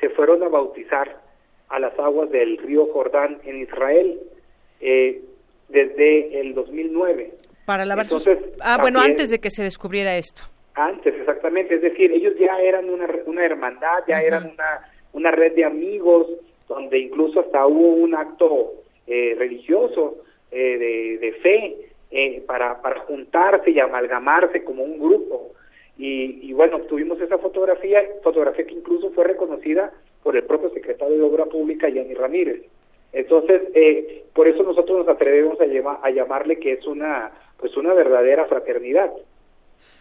[0.00, 1.20] se fueron a bautizar
[1.68, 4.18] a las aguas del río Jordán en Israel.
[4.80, 5.20] Eh,
[5.70, 7.32] desde el 2009.
[7.64, 10.42] Para lavar Entonces, Ah, bueno, antes de que se descubriera esto.
[10.74, 11.74] Antes, exactamente.
[11.74, 16.26] Es decir, ellos ya eran una, una hermandad, ya eran una, una red de amigos,
[16.68, 18.72] donde incluso hasta hubo un acto
[19.06, 20.18] eh, religioso
[20.50, 21.76] eh, de, de, fe
[22.10, 25.52] eh, para, para juntarse y amalgamarse como un grupo.
[26.02, 31.22] Y, bueno, obtuvimos esa fotografía, fotografía que incluso fue reconocida por el propio secretario de
[31.22, 32.62] Obra Pública, Yanni Ramírez.
[33.12, 37.94] Entonces, eh, por eso nosotros nos atrevemos a, a llamarle que es una, pues una
[37.94, 39.10] verdadera fraternidad.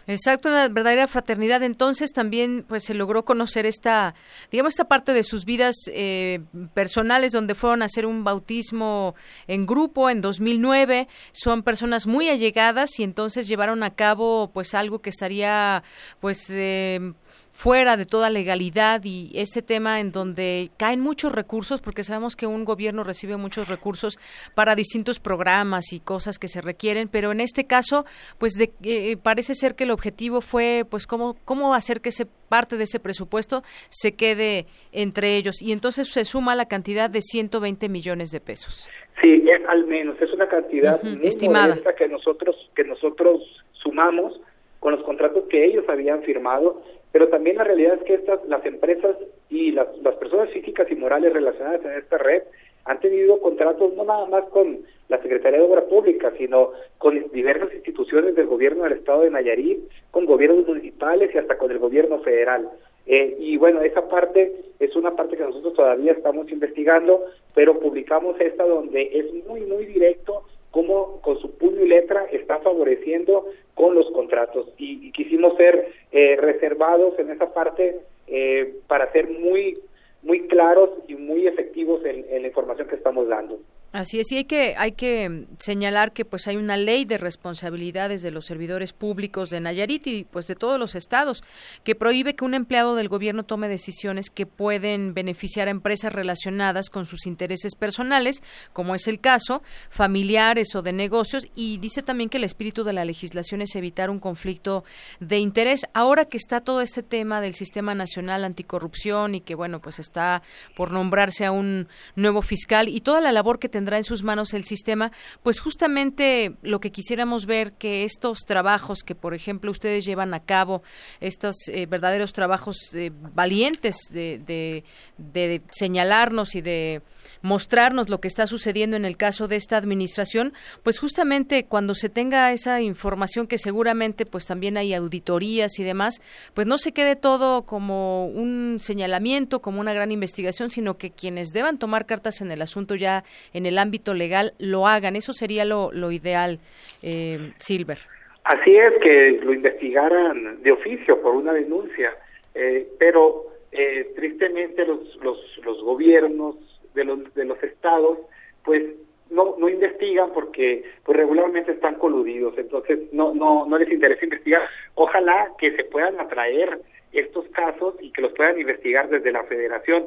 [0.10, 1.62] Exacto, una verdadera fraternidad.
[1.62, 4.16] Entonces también pues se logró conocer esta,
[4.50, 6.40] digamos, esta parte de sus vidas eh,
[6.74, 9.14] personales donde fueron a hacer un bautismo
[9.46, 11.08] en grupo en 2009.
[11.32, 15.84] Son personas muy allegadas y entonces llevaron a cabo pues algo que estaría
[16.20, 17.14] pues eh,
[17.60, 22.48] fuera de toda legalidad y este tema en donde caen muchos recursos, porque sabemos que
[22.48, 24.18] un gobierno recibe muchos recursos
[24.56, 28.06] para distintos programas y cosas que se requieren, pero en este caso,
[28.38, 32.26] pues de, eh, parece ser que el objetivo fue, pues, cómo, cómo hacer que ese
[32.48, 37.20] parte de ese presupuesto se quede entre ellos y entonces se suma la cantidad de
[37.20, 38.90] 120 millones de pesos.
[39.22, 43.42] Sí, es al menos, es una cantidad estimada que nosotros que nosotros
[43.74, 44.40] sumamos
[44.80, 48.66] con los contratos que ellos habían firmado pero también la realidad es que estas, las
[48.66, 49.16] empresas
[49.50, 52.44] y las, las personas físicas y morales relacionadas en esta red
[52.86, 57.74] han tenido contratos no nada más con la Secretaría de Obra Pública, sino con diversas
[57.74, 59.80] instituciones del gobierno del estado de Nayarit,
[60.12, 62.70] con gobiernos municipales y hasta con el gobierno federal.
[63.06, 68.40] Eh, y bueno, esa parte es una parte que nosotros todavía estamos investigando, pero publicamos
[68.40, 73.96] esta donde es muy, muy directo cómo con su puño y letra está favoreciendo con
[73.96, 74.68] los contratos.
[74.78, 79.80] Y, quisimos ser eh, reservados en esa parte eh, para ser muy,
[80.22, 83.60] muy claros y muy efectivos en la información que estamos dando.
[83.92, 88.22] Así es, y hay que, hay que señalar que pues hay una ley de responsabilidades
[88.22, 91.44] de los servidores públicos de Nayarit y pues de todos los estados
[91.84, 96.92] que prohíbe que un empleado del gobierno tome decisiones que pueden beneficiar a empresas relacionadas
[96.92, 102.30] con sus intereses personales, como es el caso, familiares o de negocios, y dice también
[102.30, 104.84] que el espíritu de la legislación es evitar un conflicto
[105.20, 105.88] de interés.
[105.96, 110.44] Ahora que está todo este tema del Sistema Nacional Anticorrupción y que bueno, pues está
[110.76, 114.54] por nombrarse a un nuevo fiscal y toda la labor que tendrá en sus manos
[114.54, 120.04] el sistema, pues justamente lo que quisiéramos ver que estos trabajos que, por ejemplo, ustedes
[120.04, 120.84] llevan a cabo,
[121.22, 124.84] estos eh, verdaderos trabajos eh, valientes de,
[125.18, 127.02] de señalarnos y de
[127.42, 132.10] mostrarnos lo que está sucediendo en el caso de esta administración, pues justamente cuando se
[132.10, 136.22] tenga esa información que seguramente pues también hay auditorías y demás,
[136.54, 141.50] pues no se quede todo como un señalamiento, como una gran investigación, sino que quienes
[141.50, 143.24] deban tomar cartas en el asunto ya
[143.54, 145.16] en el ámbito legal lo hagan.
[145.16, 146.60] Eso sería lo, lo ideal,
[147.02, 148.00] eh, Silver.
[148.44, 152.16] Así es, que lo investigaran de oficio por una denuncia,
[152.56, 156.56] eh, pero eh, tristemente los, los, los gobiernos
[157.00, 158.20] de los, de los estados,
[158.64, 158.84] pues
[159.30, 164.62] no, no investigan porque pues regularmente están coludidos, entonces no, no, no les interesa investigar.
[164.96, 166.80] Ojalá que se puedan atraer
[167.12, 170.06] estos casos y que los puedan investigar desde la federación.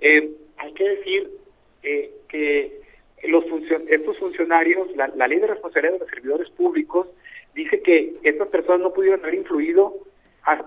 [0.00, 1.30] Eh, hay que decir
[1.82, 2.80] eh, que
[3.24, 3.44] los
[3.88, 7.08] estos funcionarios, la, la ley de responsabilidad de los servidores públicos
[7.54, 9.94] dice que estas personas no pudieron haber influido
[10.44, 10.64] a,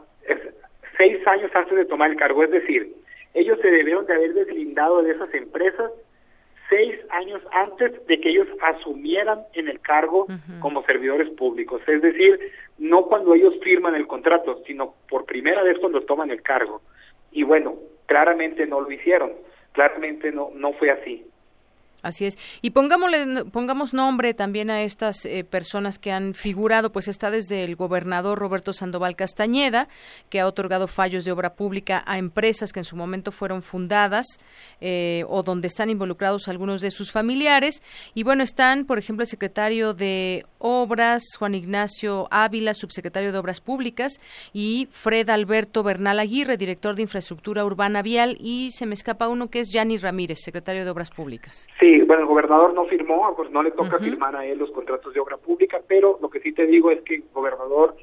[0.98, 2.94] seis años antes de tomar el cargo, es decir,
[3.36, 5.91] ellos se debieron de haber deslindado de esas empresas
[6.69, 10.26] seis años antes de que ellos asumieran en el cargo
[10.62, 11.82] como servidores públicos.
[11.88, 12.39] Es decir,
[12.78, 16.82] no cuando ellos firman el contrato, sino por primera vez cuando toman el cargo.
[17.32, 17.76] Y bueno,
[18.08, 19.34] claramente no lo hicieron,
[19.74, 21.28] claramente no, no fue así.
[22.06, 22.38] Así es.
[22.62, 27.63] Y pongámosle, pongamos nombre también a estas eh, personas que han figurado, pues está desde
[27.63, 29.88] el gobernador Roberto Sandoval Castañeda,
[30.30, 34.28] que ha otorgado fallos de obra pública a empresas que en su momento fueron fundadas
[34.82, 37.82] eh, o donde están involucrados algunos de sus familiares.
[38.13, 43.62] Y bueno, están, por ejemplo, el secretario de Obras, Juan Ignacio Ávila, subsecretario de Obras
[43.62, 44.22] Públicas,
[44.54, 49.50] y Fred Alberto Bernal Aguirre, director de Infraestructura Urbana Vial, y se me escapa uno
[49.50, 51.68] que es Yanni Ramírez, secretario de Obras Públicas.
[51.80, 55.14] Sí, bueno, el gobernador no firmó, pues no le toca firmar a él los contratos
[55.14, 57.96] de obra pública, pero lo que sí te digo es que el gobernador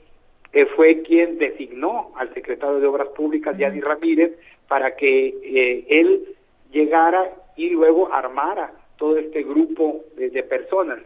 [0.53, 4.33] eh, fue quien designó al secretario de Obras Públicas, Yanni Ramírez,
[4.69, 6.37] para que eh, él
[6.71, 11.01] llegara y luego armara todo este grupo de, personas.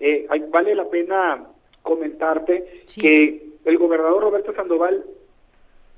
[0.00, 1.46] Eh, vale la pena
[1.82, 5.04] comentarte que el gobernador Roberto Sandoval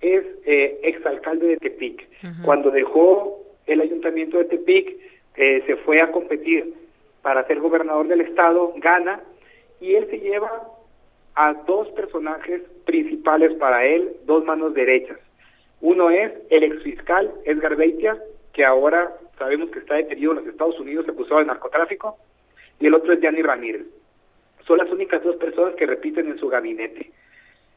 [0.01, 2.09] es exalcalde de Tepic.
[2.43, 4.97] Cuando dejó el ayuntamiento de Tepic,
[5.37, 6.75] eh, se fue a competir
[7.23, 9.21] para ser gobernador del estado, gana,
[9.81, 10.69] y él se lleva
[11.35, 15.19] a dos personajes principales para él, dos manos derechas.
[15.81, 18.19] Uno es el exfiscal Edgar Beitia,
[18.53, 22.19] que ahora sabemos que está detenido en los Estados Unidos acusado de narcotráfico,
[22.79, 23.87] y el otro es Gianni Ramírez.
[24.67, 27.11] Son las únicas dos personas que repiten en su gabinete.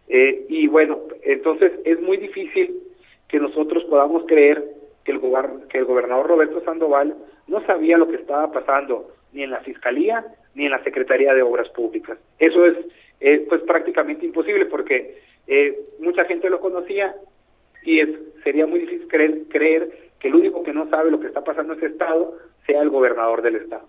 [0.07, 2.81] Eh, y bueno, entonces es muy difícil
[3.29, 4.63] que nosotros podamos creer
[5.05, 5.21] que el,
[5.69, 7.15] que el gobernador Roberto Sandoval
[7.47, 10.25] no sabía lo que estaba pasando ni en la Fiscalía
[10.55, 12.17] ni en la Secretaría de Obras Públicas.
[12.39, 12.77] Eso es
[13.47, 15.17] pues prácticamente imposible porque
[15.47, 17.15] eh, mucha gente lo conocía
[17.83, 18.09] y es,
[18.43, 19.89] sería muy difícil creer, creer
[20.19, 22.89] que el único que no sabe lo que está pasando en ese estado sea el
[22.89, 23.87] gobernador del estado.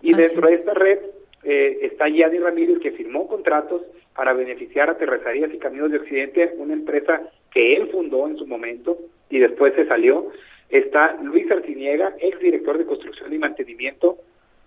[0.00, 0.98] Y dentro de esta red
[1.42, 3.82] eh, está Gianni Ramírez que firmó contratos
[4.14, 7.20] para beneficiar a Terrazarías y Caminos de Occidente, una empresa
[7.52, 10.30] que él fundó en su momento y después se salió.
[10.68, 14.18] Está Luis Arciniega, ex director de construcción y mantenimiento,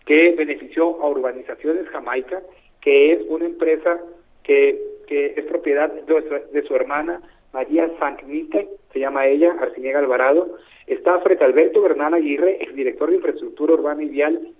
[0.05, 2.41] que benefició a Urbanizaciones Jamaica,
[2.81, 3.99] que es una empresa
[4.43, 7.21] que, que es propiedad de su, hermana
[7.53, 10.57] María Sancnite, se llama ella, Arciniega Alvarado.
[10.87, 14.53] Está Fred Alberto Bernal Aguirre, exdirector de Infraestructura Urbana y Vial,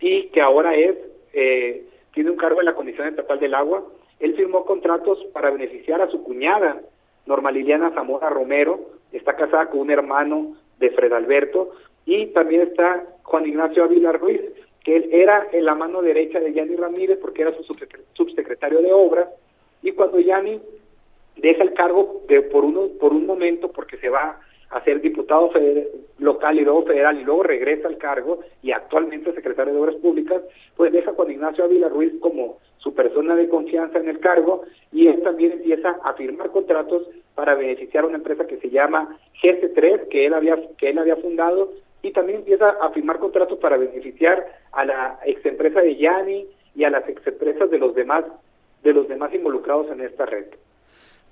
[0.00, 0.96] y que ahora es,
[1.32, 1.84] eh,
[2.14, 3.84] tiene un cargo en la Comisión Estatal del Agua.
[4.20, 6.80] Él firmó contratos para beneficiar a su cuñada,
[7.26, 8.80] Norma Liliana Zamora Romero,
[9.12, 11.72] está casada con un hermano de Fred Alberto,
[12.04, 14.40] y también está Juan Ignacio Ávila Ruiz,
[14.84, 17.64] que él era en la mano derecha de Yanni Ramírez porque era su
[18.14, 19.28] subsecretario de obras,
[19.82, 20.60] y cuando Yanni
[21.36, 25.50] deja el cargo de, por, uno, por un momento porque se va a ser diputado
[26.18, 30.42] local y luego federal y luego regresa al cargo y actualmente secretario de Obras Públicas,
[30.76, 34.62] pues deja Juan Ignacio Ávila Ruiz como su persona de confianza en el cargo
[34.92, 39.16] y él también empieza a firmar contratos para beneficiar a una empresa que se llama
[39.40, 41.70] GC3 que él había que él había fundado
[42.02, 46.90] y también empieza a firmar contratos para beneficiar a la exempresa de Yani y a
[46.90, 48.24] las exempresas de los demás
[48.82, 50.46] de los demás involucrados en esta red.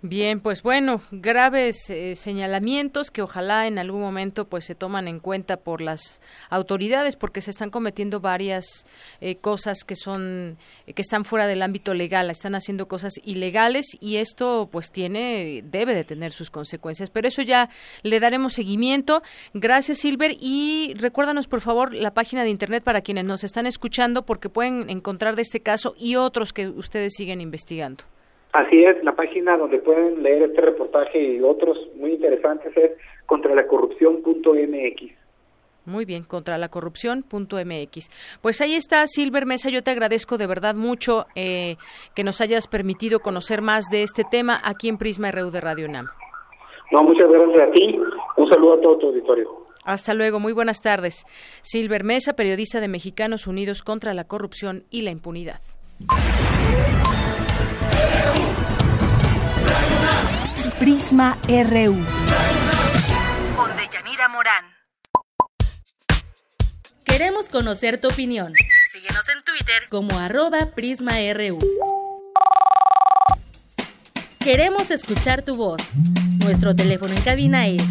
[0.06, 5.18] Bien, pues bueno, graves eh, señalamientos que ojalá en algún momento pues se toman en
[5.18, 8.84] cuenta por las autoridades porque se están cometiendo varias
[9.22, 10.58] eh, cosas que son
[10.94, 15.94] que están fuera del ámbito legal, están haciendo cosas ilegales y esto pues tiene debe
[15.94, 17.70] de tener sus consecuencias, pero eso ya
[18.02, 19.22] le daremos seguimiento.
[19.54, 24.26] Gracias, Silver, y recuérdanos por favor la página de internet para quienes nos están escuchando
[24.26, 28.04] porque pueden encontrar de este caso y otros que ustedes siguen investigando.
[28.54, 32.92] Así es, la página donde pueden leer este reportaje y otros muy interesantes es
[33.26, 35.12] contralacorrupción.mx.
[35.86, 38.38] Muy bien, contralacorrupción.mx.
[38.40, 39.70] Pues ahí está, Silver Mesa.
[39.70, 41.78] Yo te agradezco de verdad mucho eh,
[42.14, 45.88] que nos hayas permitido conocer más de este tema aquí en Prisma RU de Radio
[45.88, 46.06] UNAM.
[46.92, 47.98] No, muchas gracias a ti.
[48.36, 49.50] Un saludo a todo tu auditorio.
[49.84, 51.26] Hasta luego, muy buenas tardes.
[51.60, 55.58] Silver Mesa, periodista de Mexicanos Unidos contra la Corrupción y la Impunidad.
[60.78, 62.04] Prisma RU.
[63.56, 64.64] Con Deyanira Morán.
[67.04, 68.52] Queremos conocer tu opinión.
[68.92, 71.60] Síguenos en Twitter como arroba PrismaRU.
[74.40, 75.80] Queremos escuchar tu voz.
[76.44, 77.82] Nuestro teléfono en cabina es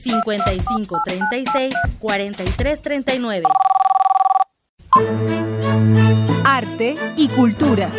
[0.00, 3.42] 55 36 43 39.
[6.44, 7.90] Arte y cultura.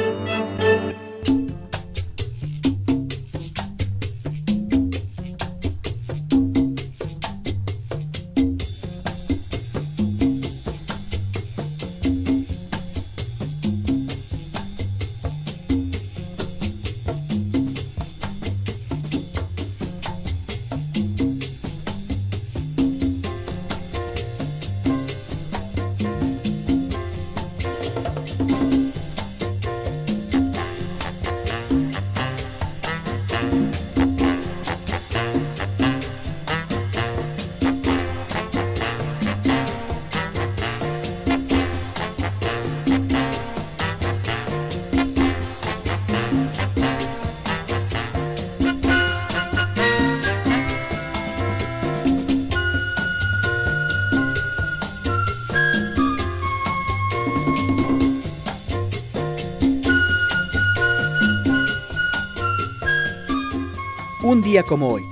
[64.63, 65.03] Como hoy,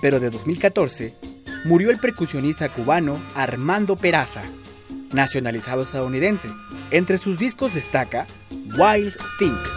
[0.00, 1.14] pero de 2014,
[1.64, 4.44] murió el percusionista cubano Armando Peraza,
[5.12, 6.48] nacionalizado estadounidense.
[6.90, 8.26] Entre sus discos destaca
[8.78, 9.75] Wild Think.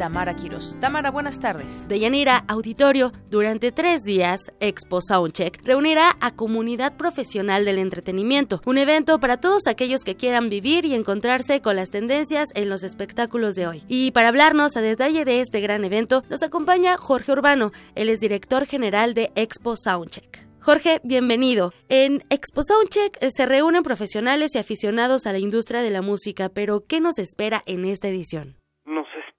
[0.00, 0.78] Tamara Quiros.
[0.80, 1.86] Tamara, buenas tardes.
[1.86, 9.20] Deyanira, auditorio, durante tres días, Expo Soundcheck reunirá a comunidad profesional del entretenimiento, un evento
[9.20, 13.66] para todos aquellos que quieran vivir y encontrarse con las tendencias en los espectáculos de
[13.66, 13.82] hoy.
[13.88, 18.20] Y para hablarnos a detalle de este gran evento, nos acompaña Jorge Urbano, él es
[18.20, 20.48] director general de Expo Soundcheck.
[20.60, 21.74] Jorge, bienvenido.
[21.90, 26.48] En Expo Soundcheck eh, se reúnen profesionales y aficionados a la industria de la música,
[26.48, 28.59] pero ¿qué nos espera en esta edición?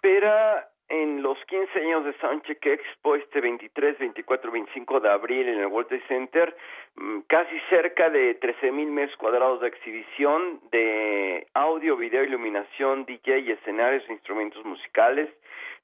[0.03, 5.59] Espera en los 15 años de Soundcheck Expo, este 23, 24, 25 de abril en
[5.59, 6.57] el World Trade Center,
[6.95, 13.41] mm, casi cerca de 13 mil metros cuadrados de exhibición de audio, video, iluminación, DJ
[13.41, 15.29] y escenarios e instrumentos musicales.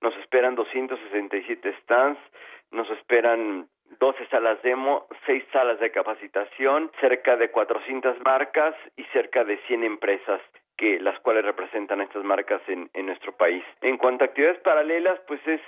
[0.02, 2.20] Nos esperan 267 stands,
[2.72, 3.68] nos esperan
[4.00, 9.84] 12 salas demo, 6 salas de capacitación, cerca de 400 marcas y cerca de 100
[9.84, 10.42] empresas
[10.78, 13.64] que las cuales representan estas marcas en, en nuestro país.
[13.82, 15.62] En cuanto a actividades paralelas, pues es,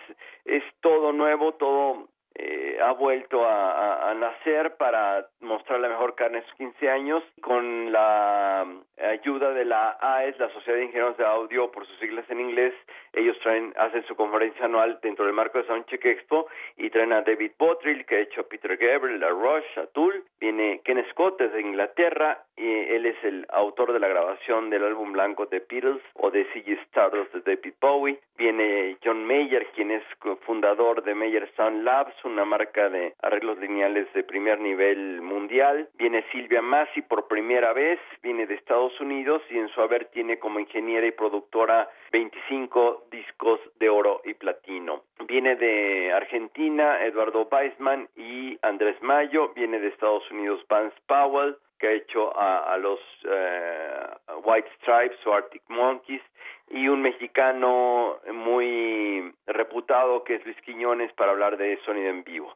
[0.46, 6.46] es todo nuevo, todo eh, ha vuelto a, nacer para mostrar la mejor carne en
[6.46, 7.24] sus 15 años.
[7.42, 8.66] Con la
[8.98, 12.74] ayuda de la AES, la Sociedad de Ingenieros de Audio, por sus siglas en inglés,
[13.14, 17.22] ellos traen, hacen su conferencia anual dentro del marco de Soundcheck Expo y traen a
[17.22, 21.40] David Bottrill, que ha hecho a Peter Gabriel, a Rush, a Tool, viene Ken Scott
[21.40, 26.02] desde Inglaterra, y él es el autor de la grabación del álbum blanco de Beatles
[26.16, 30.04] o de CG Stardust de David Bowie, viene John Mayer, quien es
[30.42, 36.26] fundador de Mayer Sound Labs, una marca de arreglos lineales de primer nivel mundial, viene
[36.32, 40.60] Silvia Massi por primera vez, viene de Estados Unidos y en su haber tiene como
[40.60, 45.04] ingeniera y productora 25 discos de oro y platino.
[45.28, 51.88] Viene de Argentina Eduardo Weisman y Andrés Mayo, viene de Estados Unidos Vance Powell, que
[51.88, 54.08] ha hecho a, los eh,
[54.44, 56.22] White Stripes o Arctic Monkeys
[56.70, 62.54] y un mexicano muy reputado que es Luis Quiñones para hablar de sonido en vivo.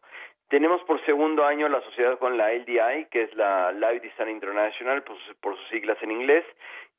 [0.50, 5.02] Tenemos por segundo año la sociedad con la LDI, que es la Live Design International,
[5.02, 6.46] por, sus siglas en inglés,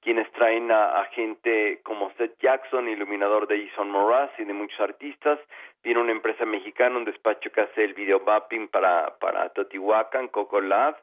[0.00, 5.38] quienes traen a, gente como Seth Jackson, iluminador de Jason Moraz y de muchos artistas.
[5.84, 10.60] Viene una empresa mexicana, un despacho que hace el video mapping para, para Totihuacan, Coco
[10.60, 10.96] Lab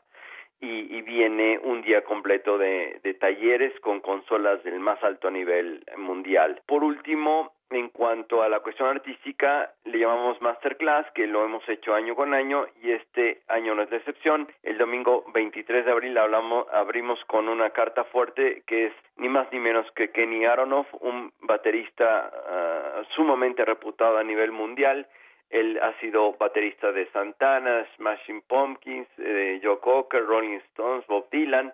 [0.62, 6.62] y, viene un día completo de, talleres con consolas del más alto nivel mundial.
[6.66, 11.94] Por último, en cuanto a la cuestión artística, le llamamos Masterclass, que lo hemos hecho
[11.94, 14.48] año con año y este año no es la excepción.
[14.64, 19.52] El domingo 23 de abril hablamos, abrimos con una carta fuerte que es ni más
[19.52, 25.08] ni menos que Kenny Aronoff, un baterista ah, sumamente reputado a nivel mundial
[25.52, 31.74] él ha sido baterista de Santana, Smashing Pumpkins, eh, Joe Cocker, Rolling Stones, Bob Dylan,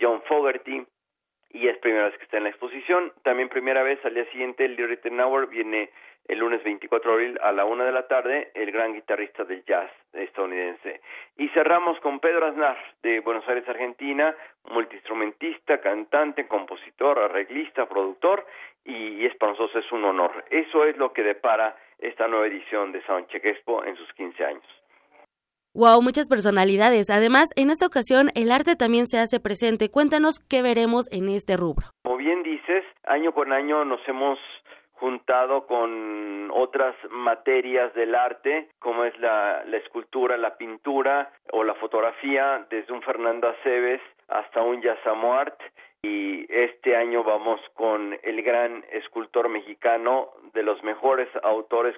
[0.00, 0.86] John Fogerty,
[1.50, 3.12] y es primera vez que está en la exposición.
[3.22, 5.90] También primera vez al día siguiente, el Hour viene
[6.28, 9.64] el lunes 24 de abril a la una de la tarde, el gran guitarrista del
[9.64, 11.00] jazz estadounidense.
[11.36, 18.44] Y cerramos con Pedro Aznar, de Buenos Aires, Argentina, multiinstrumentista, cantante, compositor, arreglista, productor,
[18.84, 20.44] y es para nosotros es un honor.
[20.50, 24.64] Eso es lo que depara esta nueva edición de Soundcheck Expo en sus 15 años.
[25.74, 27.10] Wow, muchas personalidades.
[27.10, 29.90] Además, en esta ocasión el arte también se hace presente.
[29.90, 31.88] Cuéntanos qué veremos en este rubro.
[32.02, 34.38] Como bien dices, año con año nos hemos
[34.92, 41.74] juntado con otras materias del arte, como es la, la escultura, la pintura o la
[41.74, 45.60] fotografía, desde un Fernando Aceves hasta un Yasamuart
[46.06, 51.96] y este año vamos con el gran escultor mexicano de los mejores autores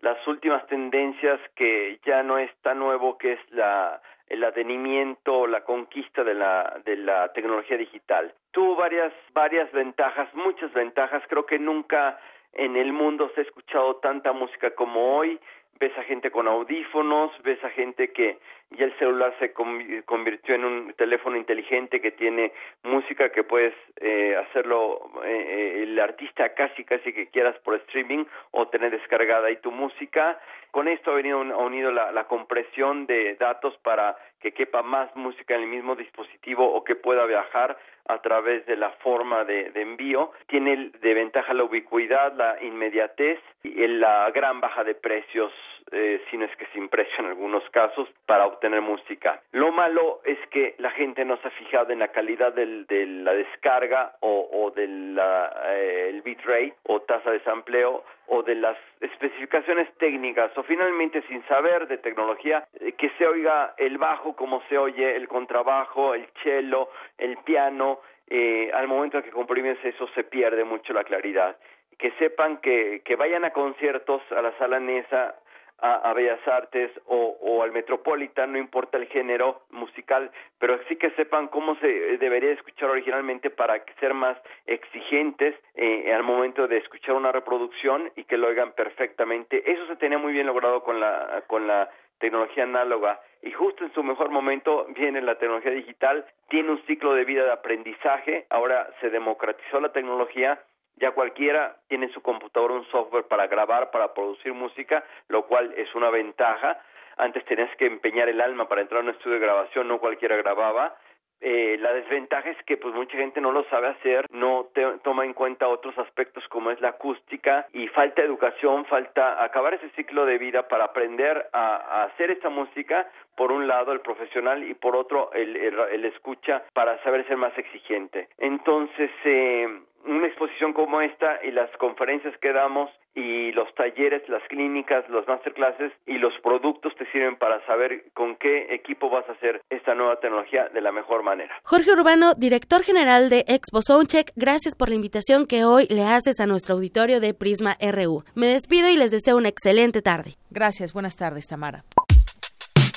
[0.00, 5.64] las últimas tendencias que ya no es tan nuevo, que es la, el atenimiento, la
[5.64, 8.32] conquista de la, de la tecnología digital.
[8.50, 11.22] Tuvo varias, varias ventajas, muchas ventajas.
[11.28, 12.18] Creo que nunca
[12.52, 15.38] en el mundo se ha escuchado tanta música como hoy
[15.82, 18.38] ves a gente con audífonos, ves a gente que
[18.76, 22.52] ya el celular se convirtió en un teléfono inteligente que tiene
[22.82, 28.24] música que puedes eh, hacerlo eh, eh, el artista casi casi que quieras por streaming
[28.50, 30.38] o tener descargada ahí tu música.
[30.70, 35.14] Con esto ha venido ha unido la, la compresión de datos para que quepa más
[35.14, 39.70] música en el mismo dispositivo o que pueda viajar a través de la forma de,
[39.74, 40.32] envío.
[40.48, 45.52] Tiene de ventaja la ubicuidad, la inmediatez y la gran baja de precios,
[45.92, 49.40] eh, si no es que sin precio en algunos casos, para obtener música.
[49.52, 53.06] Lo malo es que la gente no se ha fijado en la calidad del, de
[53.06, 60.56] la descarga o, del eh, bitrate o tasa de sampleo o de las especificaciones técnicas
[60.56, 65.16] o finalmente sin saber de tecnología eh, que se oiga el bajo como se oye
[65.16, 66.88] el contrabajo, el cello,
[67.18, 71.56] el piano, eh, al momento que comprimes eso se pierde mucho la claridad.
[71.98, 75.34] Que sepan que, que vayan a conciertos a la sala Nesa
[75.82, 81.10] a, Bellas Artes o, o, al Metropolitan, no importa el género musical, pero sí que
[81.10, 87.16] sepan cómo se debería escuchar originalmente para ser más exigentes eh, al momento de escuchar
[87.16, 89.62] una reproducción y que lo oigan perfectamente.
[89.70, 93.92] Eso se tenía muy bien logrado con la, con la tecnología análoga y justo en
[93.92, 98.88] su mejor momento viene la tecnología digital, tiene un ciclo de vida de aprendizaje, ahora
[99.00, 100.60] se democratizó la tecnología
[100.96, 105.72] ya cualquiera tiene en su computadora un software para grabar, para producir música, lo cual
[105.76, 106.80] es una ventaja.
[107.16, 110.36] Antes tenías que empeñar el alma para entrar a un estudio de grabación, no cualquiera
[110.36, 110.96] grababa.
[111.44, 114.68] Eh, la desventaja es que pues mucha gente no lo sabe hacer, no
[115.02, 119.90] toma en cuenta otros aspectos como es la acústica y falta educación, falta acabar ese
[119.96, 124.74] ciclo de vida para aprender a, hacer esta música, por un lado el profesional y
[124.74, 128.28] por otro el, el escucha para saber ser más exigente.
[128.38, 129.66] Entonces, eh,
[130.06, 135.26] una exposición como esta y las conferencias que damos y los talleres, las clínicas, los
[135.28, 139.94] masterclasses y los productos te sirven para saber con qué equipo vas a hacer esta
[139.94, 141.54] nueva tecnología de la mejor manera.
[141.62, 146.40] Jorge Urbano, director general de Expo Soundcheck, gracias por la invitación que hoy le haces
[146.40, 148.24] a nuestro auditorio de Prisma RU.
[148.34, 150.32] Me despido y les deseo una excelente tarde.
[150.50, 151.84] Gracias, buenas tardes, Tamara.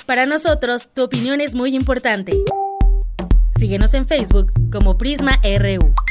[0.06, 2.32] Para nosotros, tu opinión es muy importante.
[3.56, 6.05] Síguenos en Facebook como Prisma RU.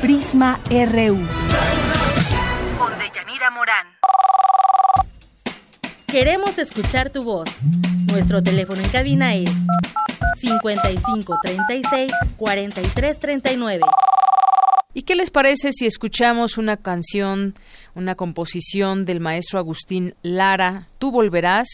[0.00, 1.18] Prisma RU.
[2.78, 3.86] Con Deyanira Morán.
[6.06, 7.50] Queremos escuchar tu voz.
[8.06, 9.50] Nuestro teléfono en cabina es
[10.38, 13.84] 55 36 43 39.
[14.94, 17.54] ¿Y qué les parece si escuchamos una canción,
[17.94, 21.68] una composición del maestro Agustín Lara, Tú volverás,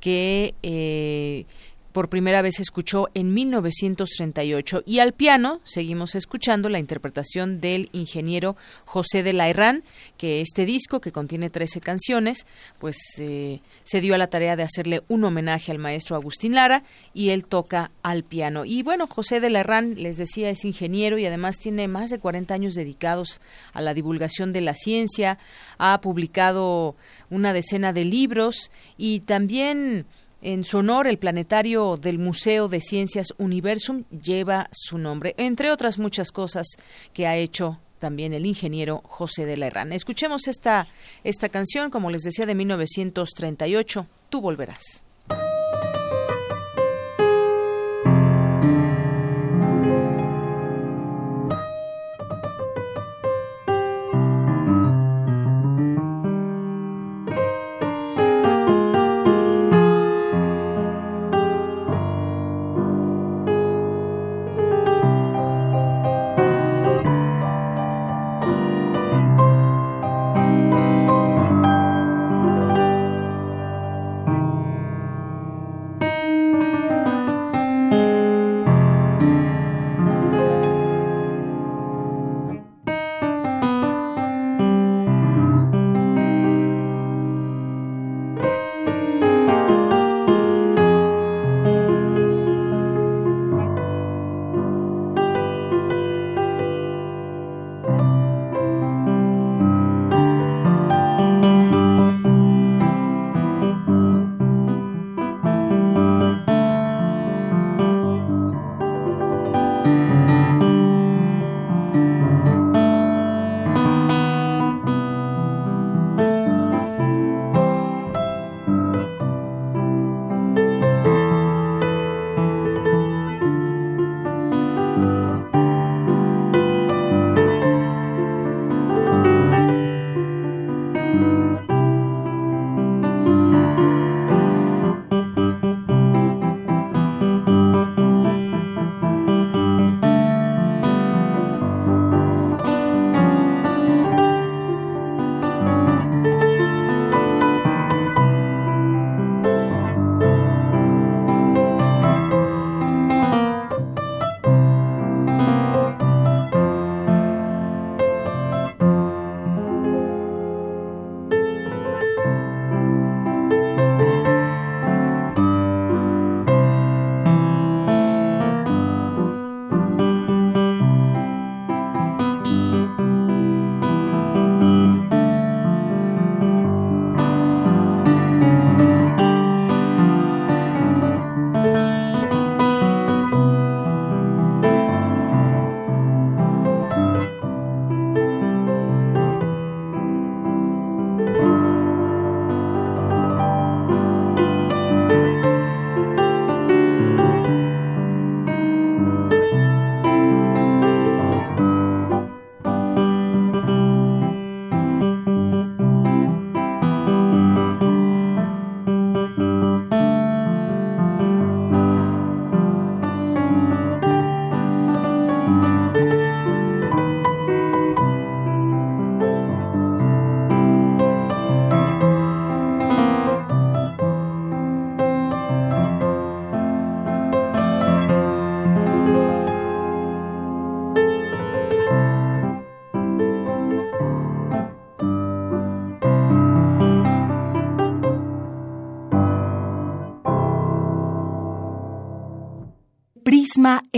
[0.00, 1.46] que eh,
[1.92, 7.88] por primera vez se escuchó en 1938 y al piano seguimos escuchando la interpretación del
[7.92, 9.82] ingeniero José de la Herrán,
[10.16, 12.46] que este disco que contiene 13 canciones,
[12.78, 16.84] pues eh, se dio a la tarea de hacerle un homenaje al maestro Agustín Lara
[17.14, 18.64] y él toca al piano.
[18.64, 22.18] Y bueno, José de la Herrán, les decía, es ingeniero y además tiene más de
[22.18, 23.40] 40 años dedicados
[23.72, 25.38] a la divulgación de la ciencia,
[25.78, 26.94] ha publicado
[27.30, 30.06] una decena de libros y también
[30.42, 35.98] en su honor, el planetario del Museo de Ciencias Universum lleva su nombre, entre otras
[35.98, 36.66] muchas cosas
[37.12, 39.92] que ha hecho también el ingeniero José de la Herrán.
[39.92, 40.86] Escuchemos esta,
[41.22, 45.04] esta canción, como les decía, de 1938, Tú volverás.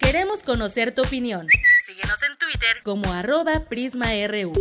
[0.00, 1.46] Queremos conocer tu opinión.
[1.86, 4.52] Síguenos en Twitter como arroba PrismaRU.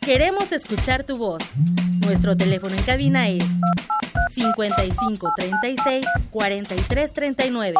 [0.00, 1.42] Queremos escuchar tu voz.
[2.00, 3.44] Nuestro teléfono en cabina es
[4.30, 7.76] 5536 4339.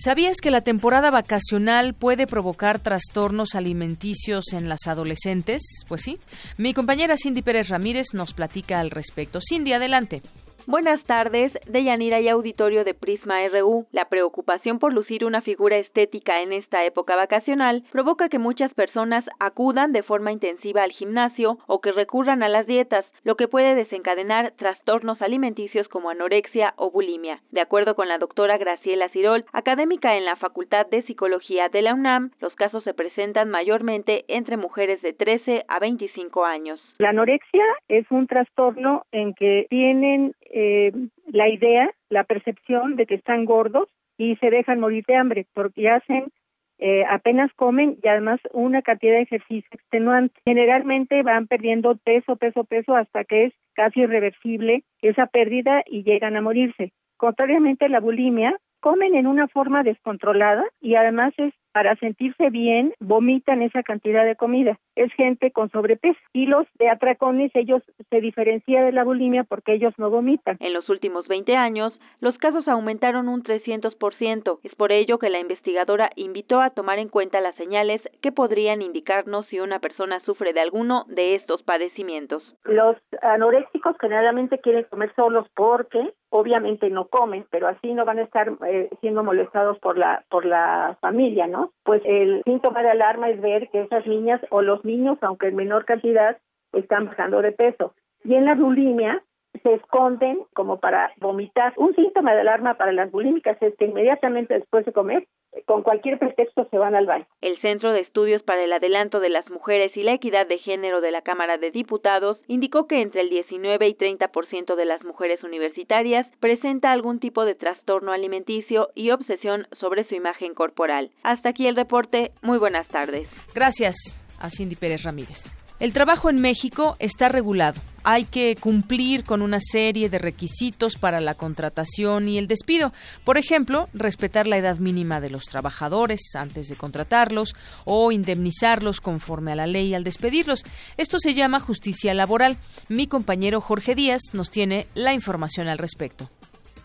[0.00, 5.60] ¿Sabías que la temporada vacacional puede provocar trastornos alimenticios en las adolescentes?
[5.88, 6.18] Pues sí.
[6.56, 9.40] Mi compañera Cindy Pérez Ramírez nos platica al respecto.
[9.40, 10.22] Cindy, adelante.
[10.70, 13.86] Buenas tardes, Deyanira y auditorio de Prisma RU.
[13.90, 19.24] La preocupación por lucir una figura estética en esta época vacacional provoca que muchas personas
[19.40, 23.74] acudan de forma intensiva al gimnasio o que recurran a las dietas, lo que puede
[23.76, 27.40] desencadenar trastornos alimenticios como anorexia o bulimia.
[27.50, 31.94] De acuerdo con la doctora Graciela Cirol, académica en la Facultad de Psicología de la
[31.94, 36.78] UNAM, los casos se presentan mayormente entre mujeres de 13 a 25 años.
[36.98, 40.92] La anorexia es un trastorno en que tienen eh,
[41.26, 45.88] la idea, la percepción de que están gordos y se dejan morir de hambre porque
[45.88, 46.32] hacen
[46.80, 50.34] eh, apenas comen y además una cantidad de ejercicio extenuante.
[50.44, 56.36] Generalmente van perdiendo peso, peso, peso hasta que es casi irreversible esa pérdida y llegan
[56.36, 56.92] a morirse.
[57.16, 63.62] Contrariamente la bulimia, comen en una forma descontrolada y además es para sentirse bien, vomitan
[63.62, 64.78] esa cantidad de comida.
[64.96, 66.18] Es gente con sobrepeso.
[66.32, 70.56] Y los de atracones, ellos se diferencian de la bulimia porque ellos no vomitan.
[70.60, 74.60] En los últimos 20 años, los casos aumentaron un 300%.
[74.62, 78.82] Es por ello que la investigadora invitó a tomar en cuenta las señales que podrían
[78.82, 82.42] indicarnos si una persona sufre de alguno de estos padecimientos.
[82.64, 88.22] Los anoréxicos generalmente quieren comer solos porque obviamente no comen, pero así no van a
[88.22, 91.72] estar eh, siendo molestados por la por la familia, ¿no?
[91.84, 95.56] Pues el síntoma de alarma es ver que esas niñas o los niños, aunque en
[95.56, 96.36] menor cantidad,
[96.72, 97.94] están bajando de peso.
[98.24, 99.22] Y en la bulimia
[99.62, 101.72] se esconden como para vomitar.
[101.76, 105.26] Un síntoma de alarma para las bulímicas es que inmediatamente después de comer,
[105.66, 107.26] con cualquier pretexto se van al baño.
[107.40, 111.00] El Centro de Estudios para el Adelanto de las Mujeres y la Equidad de Género
[111.00, 115.42] de la Cámara de Diputados indicó que entre el 19 y 30% de las mujeres
[115.42, 121.10] universitarias presenta algún tipo de trastorno alimenticio y obsesión sobre su imagen corporal.
[121.22, 122.32] Hasta aquí el reporte.
[122.42, 123.28] Muy buenas tardes.
[123.54, 125.67] Gracias a Cindy Pérez Ramírez.
[125.80, 127.80] El trabajo en México está regulado.
[128.02, 132.92] Hay que cumplir con una serie de requisitos para la contratación y el despido.
[133.22, 137.54] Por ejemplo, respetar la edad mínima de los trabajadores antes de contratarlos
[137.84, 140.64] o indemnizarlos conforme a la ley al despedirlos.
[140.96, 142.56] Esto se llama justicia laboral.
[142.88, 146.28] Mi compañero Jorge Díaz nos tiene la información al respecto.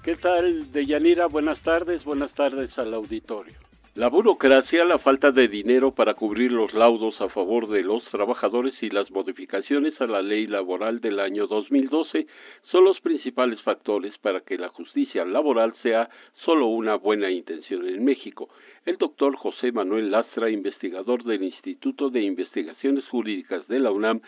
[0.04, 1.26] ¿Qué tal, Deyanira?
[1.26, 3.63] Buenas tardes, buenas tardes al auditorio.
[3.96, 8.74] La burocracia, la falta de dinero para cubrir los laudos a favor de los trabajadores
[8.82, 12.26] y las modificaciones a la ley laboral del año 2012
[12.72, 16.10] son los principales factores para que la justicia laboral sea
[16.44, 18.50] solo una buena intención en México.
[18.86, 24.20] El doctor José Manuel Lastra, investigador del Instituto de Investigaciones Jurídicas de la UNAM,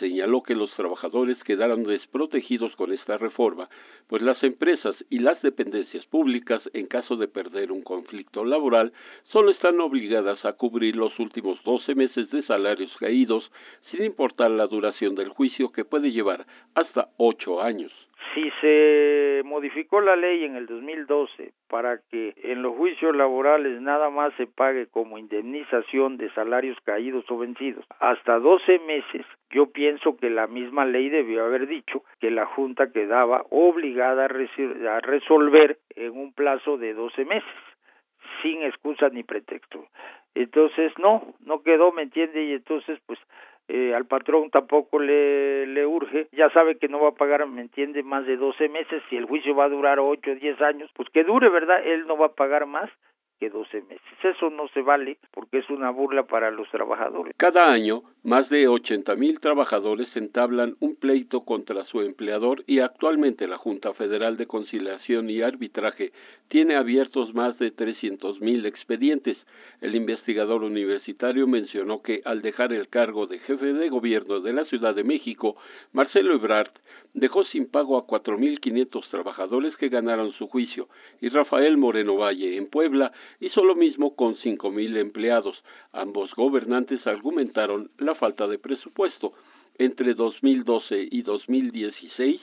[0.00, 3.68] señaló que los trabajadores quedaron desprotegidos con esta reforma,
[4.08, 8.92] pues las empresas y las dependencias públicas, en caso de perder un conflicto laboral,
[9.30, 13.48] solo están obligadas a cubrir los últimos doce meses de salarios caídos,
[13.92, 17.92] sin importar la duración del juicio que puede llevar hasta ocho años.
[18.34, 24.10] Si se modificó la ley en el 2012 para que en los juicios laborales nada
[24.10, 30.16] más se pague como indemnización de salarios caídos o vencidos hasta 12 meses, yo pienso
[30.16, 36.12] que la misma ley debió haber dicho que la Junta quedaba obligada a, resolver en
[36.12, 37.50] un plazo de 12 meses
[38.42, 39.86] sin excusa ni pretexto.
[40.34, 42.44] Entonces, no, no quedó, ¿me entiende?
[42.44, 43.18] Y entonces, pues,
[43.72, 47.60] eh, al patrón tampoco le, le urge, ya sabe que no va a pagar, me
[47.60, 50.90] entiende, más de 12 meses, si el juicio va a durar 8 o 10 años,
[50.96, 51.80] pues que dure, ¿verdad?
[51.84, 52.90] Él no va a pagar más
[53.40, 54.02] que 12 meses.
[54.22, 57.34] Eso no se vale porque es una burla para los trabajadores.
[57.38, 63.48] Cada año, más de 80 mil trabajadores entablan un pleito contra su empleador y actualmente
[63.48, 66.12] la Junta Federal de Conciliación y Arbitraje
[66.48, 69.38] tiene abiertos más de 300 mil expedientes.
[69.80, 74.66] El investigador universitario mencionó que al dejar el cargo de jefe de gobierno de la
[74.66, 75.56] Ciudad de México,
[75.92, 76.72] Marcelo Ebrard
[77.14, 80.88] dejó sin pago a 4.500 trabajadores que ganaron su juicio
[81.20, 85.62] y Rafael Moreno Valle en Puebla hizo lo mismo con 5.000 empleados.
[85.92, 89.32] Ambos gobernantes argumentaron la falta de presupuesto.
[89.80, 92.38] Entre 2012 y 2016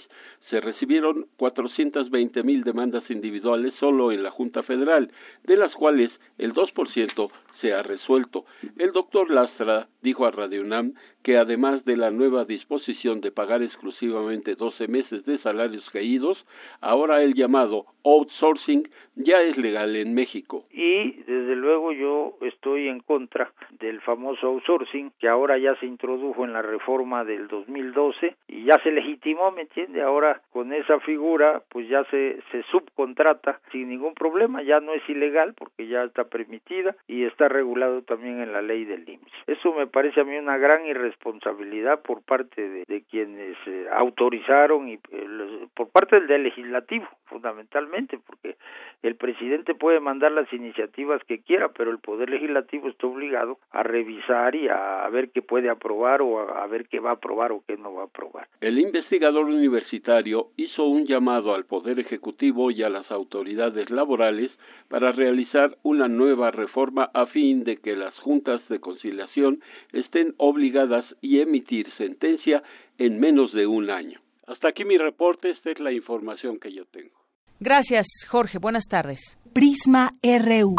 [0.49, 5.11] se recibieron 420.000 demandas individuales solo en la Junta Federal,
[5.43, 6.09] de las cuales
[6.39, 7.29] el 2%
[7.61, 8.45] se ha resuelto.
[8.77, 13.61] El doctor Lastra dijo a Radio UNAM que además de la nueva disposición de pagar
[13.61, 16.37] exclusivamente 12 meses de salarios caídos,
[16.81, 20.65] ahora el llamado outsourcing ya es legal en México.
[20.71, 26.45] Y desde luego yo estoy en contra del famoso outsourcing que ahora ya se introdujo
[26.45, 30.01] en la reforma del 2012 y ya se legitimó, ¿me entiende?
[30.01, 35.07] Ahora con esa figura pues ya se, se subcontrata sin ningún problema, ya no es
[35.07, 39.31] ilegal porque ya está permitida y está regulado también en la ley del IMSS.
[39.47, 44.93] Eso me parece a mí una gran irresponsabilidad por parte de, quienes eh, autorizaron y
[44.93, 48.57] eh, por parte del legislativo fundamentalmente porque
[49.03, 53.83] el presidente puede mandar las iniciativas que quiera, pero el Poder Legislativo está obligado a
[53.83, 57.51] revisar y a, ver qué puede aprobar o a, a, ver qué va a aprobar
[57.51, 58.47] o qué no va a aprobar.
[58.61, 64.51] El investigador universitario hizo un llamado al Poder Ejecutivo y a las autoridades laborales
[64.87, 69.61] para realizar una nueva reforma a fin de que las juntas de conciliación
[69.93, 72.63] estén obligadas y emitir sentencia
[72.97, 74.19] en menos de un año.
[74.47, 77.11] Hasta aquí mi reporte, esta es la información que yo tengo.
[77.59, 78.59] Gracias, Jorge.
[78.59, 79.37] Buenas tardes.
[79.53, 80.75] Prisma RU.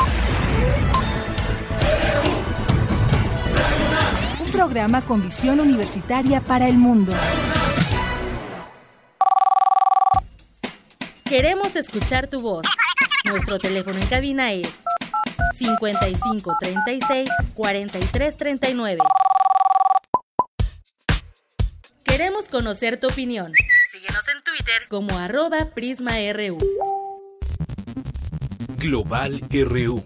[4.69, 7.14] Programa con visión universitaria para el mundo.
[11.25, 12.66] Queremos escuchar tu voz.
[13.25, 14.69] Nuestro teléfono en cabina es
[15.55, 18.99] 55 36 43 39.
[22.05, 23.55] Queremos conocer tu opinión.
[23.91, 26.59] Síguenos en Twitter como arroba PrismaRU.
[28.77, 30.03] Global RU.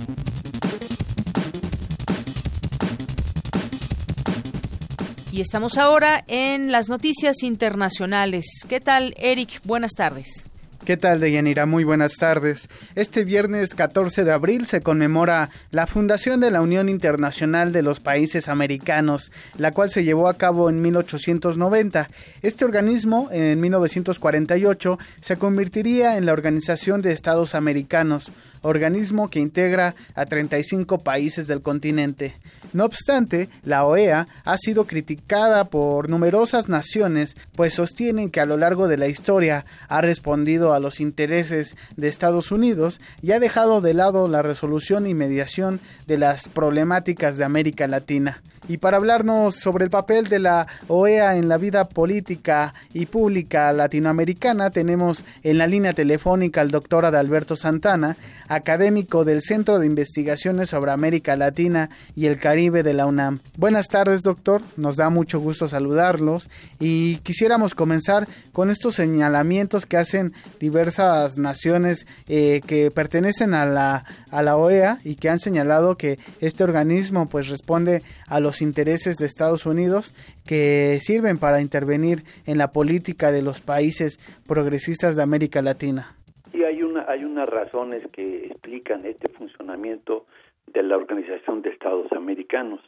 [5.33, 8.45] Y estamos ahora en las noticias internacionales.
[8.69, 9.63] ¿Qué tal, Eric?
[9.65, 10.51] Buenas tardes.
[10.85, 11.65] ¿Qué tal, Deyanira?
[11.65, 12.69] Muy buenas tardes.
[12.97, 17.99] Este viernes 14 de abril se conmemora la fundación de la Unión Internacional de los
[17.99, 22.09] Países Americanos, la cual se llevó a cabo en 1890.
[22.43, 28.31] Este organismo, en 1948, se convertiría en la Organización de Estados Americanos,
[28.61, 32.35] organismo que integra a 35 países del continente.
[32.73, 38.57] No obstante, la OEA ha sido criticada por numerosas naciones, pues sostienen que a lo
[38.57, 43.81] largo de la historia ha respondido a los intereses de Estados Unidos y ha dejado
[43.81, 48.43] de lado la resolución y mediación de las problemáticas de América Latina.
[48.69, 53.73] Y para hablarnos sobre el papel de la OEA en la vida política y pública
[53.73, 58.17] latinoamericana, tenemos en la línea telefónica al doctor Adalberto Santana,
[58.49, 63.41] académico del Centro de Investigaciones sobre América Latina y el Caribe de la UNAM.
[63.57, 64.63] Buenas tardes, doctor.
[64.77, 66.49] Nos da mucho gusto saludarlos
[66.79, 74.05] y quisiéramos comenzar con estos señalamientos que hacen diversas naciones eh, que pertenecen a la,
[74.33, 79.19] a la OEA y que han señalado que este organismo pues responde a los intereses
[79.19, 80.15] de Estados Unidos
[80.47, 84.19] que sirven para intervenir en la política de los países
[84.49, 86.17] progresistas de América Latina.
[86.53, 90.27] Y hay una hay unas razones que explican este funcionamiento
[90.67, 92.81] de la Organización de Estados Americanos.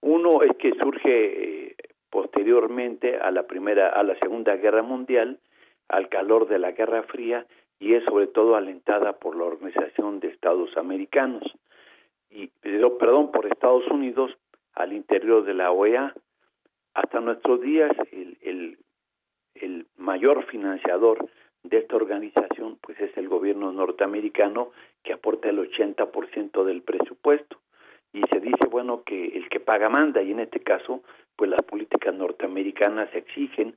[0.00, 1.76] Uno es que surge eh,
[2.10, 5.40] posteriormente a la primera a la Segunda Guerra Mundial,
[5.88, 7.46] al calor de la Guerra Fría
[7.78, 11.42] y es sobre todo alentada por la Organización de Estados Americanos
[12.30, 14.36] y perdón por Estados Unidos
[14.74, 16.14] al interior de la OEA.
[16.94, 18.78] Hasta nuestros días, el, el,
[19.54, 21.28] el mayor financiador
[21.62, 24.70] de esta organización pues es el gobierno norteamericano
[25.02, 27.58] que aporta el 80% del presupuesto
[28.12, 31.02] y se dice bueno que el que paga manda y en este caso
[31.34, 33.76] pues las políticas norteamericanas exigen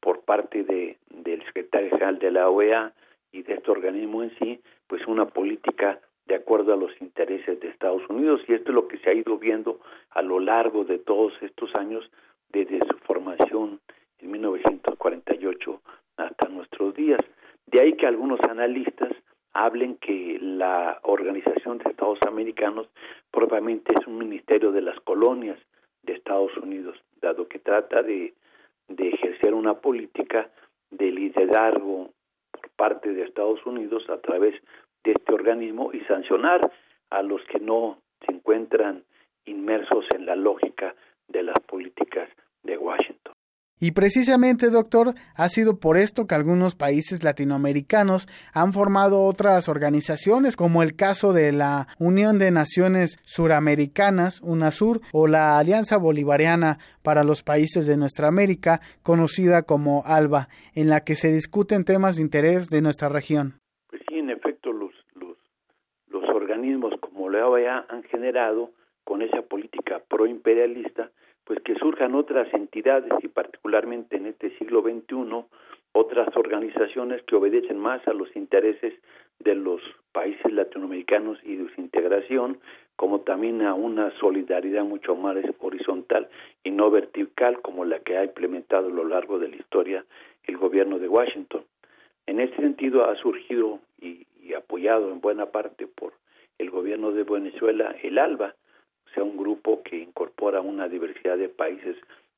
[0.00, 2.94] por parte de del secretario general de la OEA
[3.32, 7.68] y de este organismo en sí pues una política de acuerdo a los intereses de
[7.68, 10.98] Estados Unidos y esto es lo que se ha ido viendo a lo largo de
[10.98, 12.10] todos estos años
[12.50, 13.80] desde su formación
[14.18, 15.80] en 1948
[16.16, 17.20] hasta nuestros días.
[17.66, 19.12] De ahí que algunos analistas
[19.52, 22.88] hablen que la Organización de Estados Americanos
[23.30, 25.58] probablemente es un ministerio de las colonias
[26.02, 28.34] de Estados Unidos, dado que trata de,
[28.88, 30.50] de ejercer una política
[30.90, 32.10] de liderazgo
[32.78, 34.54] parte de Estados Unidos a través
[35.04, 36.60] de este organismo y sancionar
[37.10, 39.04] a los que no se encuentran
[39.44, 40.94] inmersos en la lógica
[41.26, 42.28] de las políticas
[42.62, 43.17] de Washington.
[43.80, 50.56] Y precisamente, doctor, ha sido por esto que algunos países latinoamericanos han formado otras organizaciones,
[50.56, 57.22] como el caso de la Unión de Naciones Suramericanas, UNASUR, o la Alianza Bolivariana para
[57.22, 62.22] los Países de Nuestra América, conocida como ALBA, en la que se discuten temas de
[62.22, 63.60] interés de nuestra región.
[63.88, 65.36] Pues sí, en efecto, los, los,
[66.08, 68.72] los organismos como la OEA han generado
[69.04, 71.10] con esa política proimperialista,
[71.48, 75.46] pues que surjan otras entidades y particularmente en este siglo XXI
[75.92, 78.92] otras organizaciones que obedecen más a los intereses
[79.38, 79.80] de los
[80.12, 82.58] países latinoamericanos y de su integración,
[82.96, 86.28] como también a una solidaridad mucho más horizontal
[86.64, 90.04] y no vertical como la que ha implementado a lo largo de la historia
[90.44, 91.64] el gobierno de Washington.
[92.26, 96.12] En este sentido ha surgido y, apoyado en buena parte por
[96.58, 98.54] el gobierno de Venezuela el ALBA,
[99.14, 101.96] sea, un grupo que incorpora una diversidad de países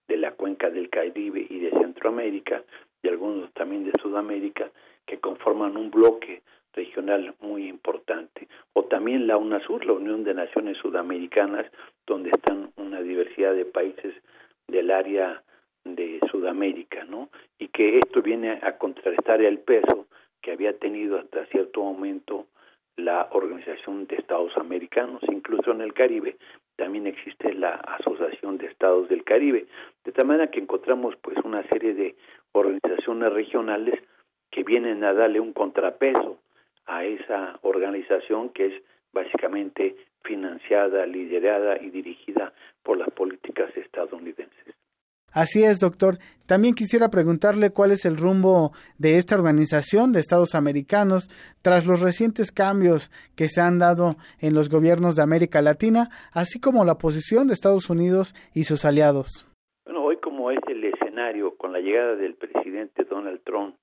[0.08, 2.62] de la cuenca del Caribe y de Centroamérica
[3.02, 4.70] y algunos también de Sudamérica
[5.06, 6.42] que conforman un bloque
[6.72, 8.48] regional muy importante.
[8.72, 11.66] O también la UNASUR, la Unión de Naciones Sudamericanas,
[12.06, 14.14] donde están una diversidad de países
[14.68, 15.42] del área
[15.84, 17.30] de Sudamérica, ¿no?
[17.58, 20.06] Y que esto viene a contrarrestar el peso
[20.40, 22.46] que había tenido hasta cierto momento
[22.96, 26.36] la Organización de Estados Americanos, incluso en el Caribe
[26.76, 29.66] también existe la Asociación de Estados del Caribe,
[30.04, 32.16] de tal manera que encontramos pues una serie de
[32.52, 34.00] organizaciones regionales
[34.50, 36.38] que vienen a darle un contrapeso
[36.86, 38.82] a esa organización que es
[39.12, 44.79] básicamente financiada, liderada y dirigida por las políticas estadounidenses.
[45.32, 46.18] Así es, doctor.
[46.46, 51.30] También quisiera preguntarle cuál es el rumbo de esta organización de Estados Americanos
[51.62, 56.60] tras los recientes cambios que se han dado en los gobiernos de América Latina, así
[56.60, 59.46] como la posición de Estados Unidos y sus aliados.
[59.84, 63.76] Bueno, hoy como es el escenario con la llegada del presidente Donald Trump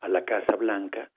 [0.00, 1.10] a la Casa Blanca,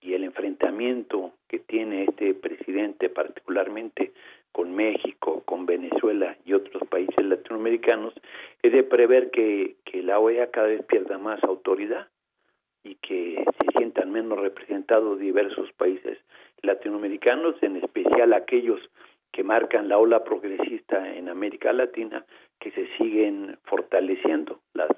[0.00, 4.12] y el enfrentamiento que tiene este presidente particularmente
[4.56, 8.14] con México, con Venezuela y otros países latinoamericanos,
[8.62, 12.08] es de prever que, que la OEA cada vez pierda más autoridad
[12.82, 16.16] y que se sientan menos representados diversos países
[16.62, 18.80] latinoamericanos, en especial aquellos
[19.30, 22.24] que marcan la ola progresista en América Latina,
[22.58, 24.60] que se siguen fortaleciendo.
[24.72, 24.88] Las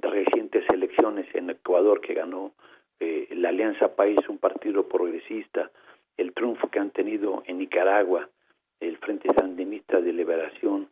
[0.00, 2.52] recientes elecciones en Ecuador que ganó
[3.00, 5.72] eh, la Alianza País, un partido progresista,
[6.16, 8.28] el triunfo que han tenido en Nicaragua,
[8.82, 10.88] el Frente Sandinista de Liberación,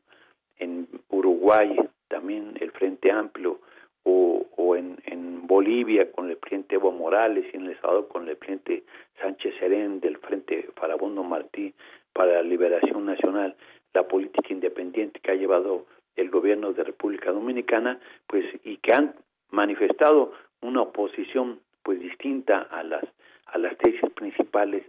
[0.58, 1.76] en Uruguay
[2.08, 3.60] también el Frente Amplio,
[4.04, 8.28] o, o en, en, Bolivia con el presidente Evo Morales y en El Salvador con
[8.28, 8.84] el presidente
[9.20, 11.74] Sánchez Serén del Frente Farabundo Martí
[12.12, 13.56] para la Liberación Nacional,
[13.92, 19.14] la política independiente que ha llevado el gobierno de República Dominicana, pues y que han
[19.50, 20.32] manifestado
[20.62, 23.04] una oposición pues distinta a las
[23.46, 24.84] a las tesis principales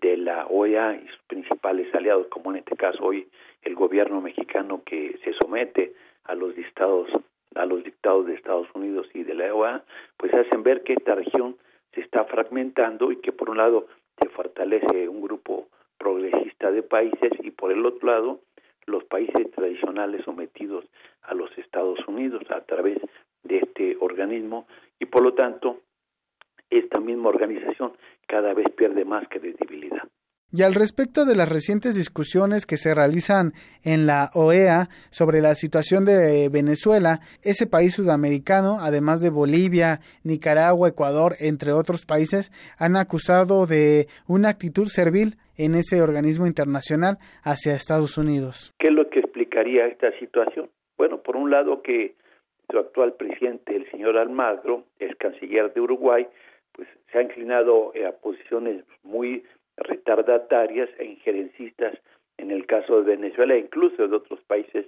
[0.00, 3.28] de la OEA y sus principales aliados, como en este caso hoy
[3.62, 5.94] el gobierno mexicano que se somete
[6.24, 7.08] a los dictados
[7.54, 9.82] a los dictados de Estados Unidos y de la OEA,
[10.18, 11.56] pues hacen ver que esta región
[11.94, 13.86] se está fragmentando y que por un lado
[14.20, 18.40] se fortalece un grupo progresista de países y por el otro lado
[18.86, 20.84] los países tradicionales sometidos
[21.22, 22.98] a los Estados Unidos a través
[23.42, 24.66] de este organismo
[25.00, 25.80] y por lo tanto
[26.70, 27.92] esta misma organización
[28.26, 30.02] cada vez pierde más credibilidad.
[30.52, 33.52] Y al respecto de las recientes discusiones que se realizan
[33.82, 40.88] en la OEA sobre la situación de Venezuela, ese país sudamericano, además de Bolivia, Nicaragua,
[40.88, 47.74] Ecuador, entre otros países, han acusado de una actitud servil en ese organismo internacional hacia
[47.74, 48.72] Estados Unidos.
[48.78, 50.70] ¿Qué es lo que explicaría esta situación?
[50.96, 52.14] Bueno, por un lado que
[52.70, 56.26] su actual presidente, el señor Almagro, es canciller de Uruguay,
[56.76, 59.44] pues se ha inclinado a posiciones muy
[59.78, 61.98] retardatarias e injerencistas
[62.36, 64.86] en el caso de Venezuela e incluso de otros países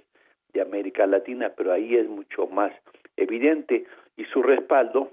[0.53, 2.71] de América Latina, pero ahí es mucho más
[3.17, 3.85] evidente
[4.17, 5.11] y su respaldo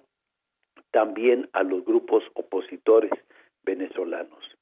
[0.91, 3.11] también a los grupos opositores
[3.64, 4.57] venezolanos.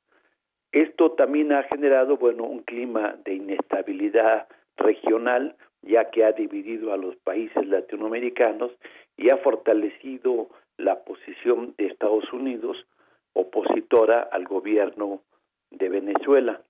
[0.73, 6.97] Esto también ha generado, bueno, un clima de inestabilidad regional, ya que ha dividido a
[6.97, 8.73] los países latinoamericanos
[9.17, 12.87] y ha fortalecido la posición de Estados Unidos
[13.33, 15.23] opositora al gobierno
[15.71, 16.61] de Venezuela.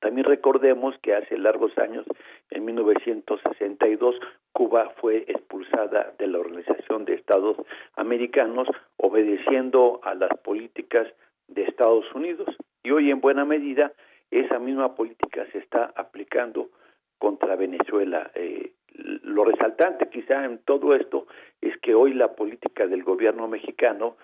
[0.00, 2.06] También recordemos que hace largos años,
[2.50, 4.16] en 1962,
[4.52, 7.56] Cuba fue expulsada de la Organización de Estados
[7.96, 11.08] Americanos, obedeciendo a las políticas
[11.48, 12.48] de Estados Unidos.
[12.84, 13.92] Y hoy, en buena medida,
[14.30, 16.70] esa misma política se está aplicando
[17.18, 18.30] contra Venezuela.
[18.34, 21.26] Eh, lo resaltante quizá en todo esto
[21.60, 24.16] es que hoy la política del gobierno mexicano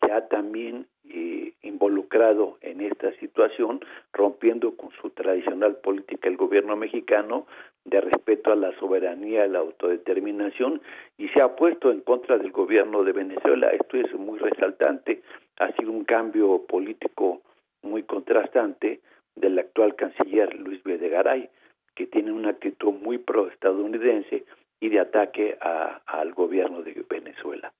[0.00, 3.80] se ha también eh, involucrado en esta situación,
[4.12, 7.46] rompiendo con su tradicional política el gobierno mexicano
[7.84, 10.80] de respeto a la soberanía, a la autodeterminación,
[11.18, 13.70] y se ha puesto en contra del gobierno de Venezuela.
[13.70, 15.22] Esto es muy resaltante,
[15.58, 17.42] ha sido un cambio político
[17.82, 19.00] muy contrastante,
[19.34, 21.48] del actual canciller Luis Videgaray,
[21.94, 24.44] que tiene una actitud muy pro-estadounidense
[24.80, 25.56] y de ataque
[26.06, 27.72] al gobierno de Venezuela.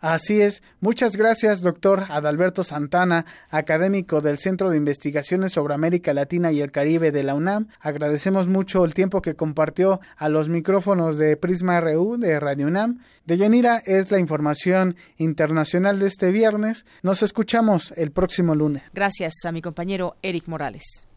[0.00, 0.62] Así es.
[0.80, 6.70] Muchas gracias, doctor Adalberto Santana, académico del Centro de Investigaciones sobre América Latina y el
[6.70, 7.66] Caribe de la UNAM.
[7.80, 13.00] Agradecemos mucho el tiempo que compartió a los micrófonos de Prisma RU de Radio UNAM.
[13.24, 16.86] De Yanira es la información internacional de este viernes.
[17.02, 18.84] Nos escuchamos el próximo lunes.
[18.94, 21.07] Gracias a mi compañero Eric Morales.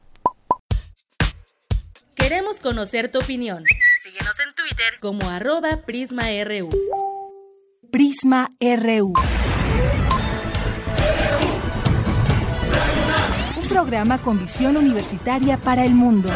[2.21, 3.63] Queremos conocer tu opinión.
[4.03, 6.69] Síguenos en Twitter como arroba PrismaRU.
[7.91, 9.13] Prisma RU.
[13.57, 16.29] Un programa con visión universitaria para el mundo.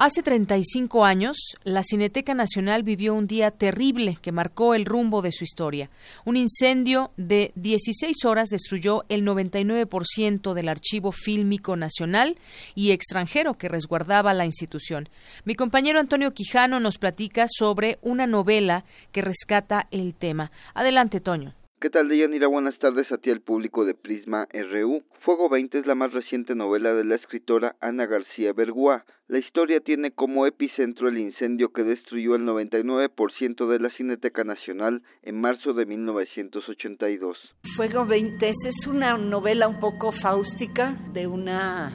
[0.00, 5.32] Hace 35 años, la Cineteca Nacional vivió un día terrible que marcó el rumbo de
[5.32, 5.90] su historia.
[6.24, 12.36] Un incendio de 16 horas destruyó el 99% del archivo fílmico nacional
[12.76, 15.08] y extranjero que resguardaba la institución.
[15.44, 20.52] Mi compañero Antonio Quijano nos platica sobre una novela que rescata el tema.
[20.74, 21.54] Adelante, Toño.
[21.80, 22.46] ¿Qué tal, Deyanira?
[22.48, 25.02] Buenas tardes a ti al público de Prisma RU.
[25.28, 29.04] Fuego 20 es la más reciente novela de la escritora Ana García Bergua.
[29.26, 35.02] La historia tiene como epicentro el incendio que destruyó el 99% de la Cineteca Nacional
[35.22, 37.36] en marzo de 1982.
[37.76, 41.92] Fuego 20 es una novela un poco fáustica de una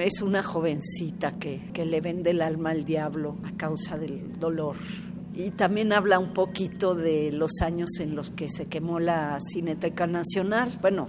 [0.00, 4.76] es una jovencita que, que le vende el alma al diablo a causa del dolor
[5.36, 10.06] y también habla un poquito de los años en los que se quemó la Cineteca
[10.06, 11.08] Nacional, bueno,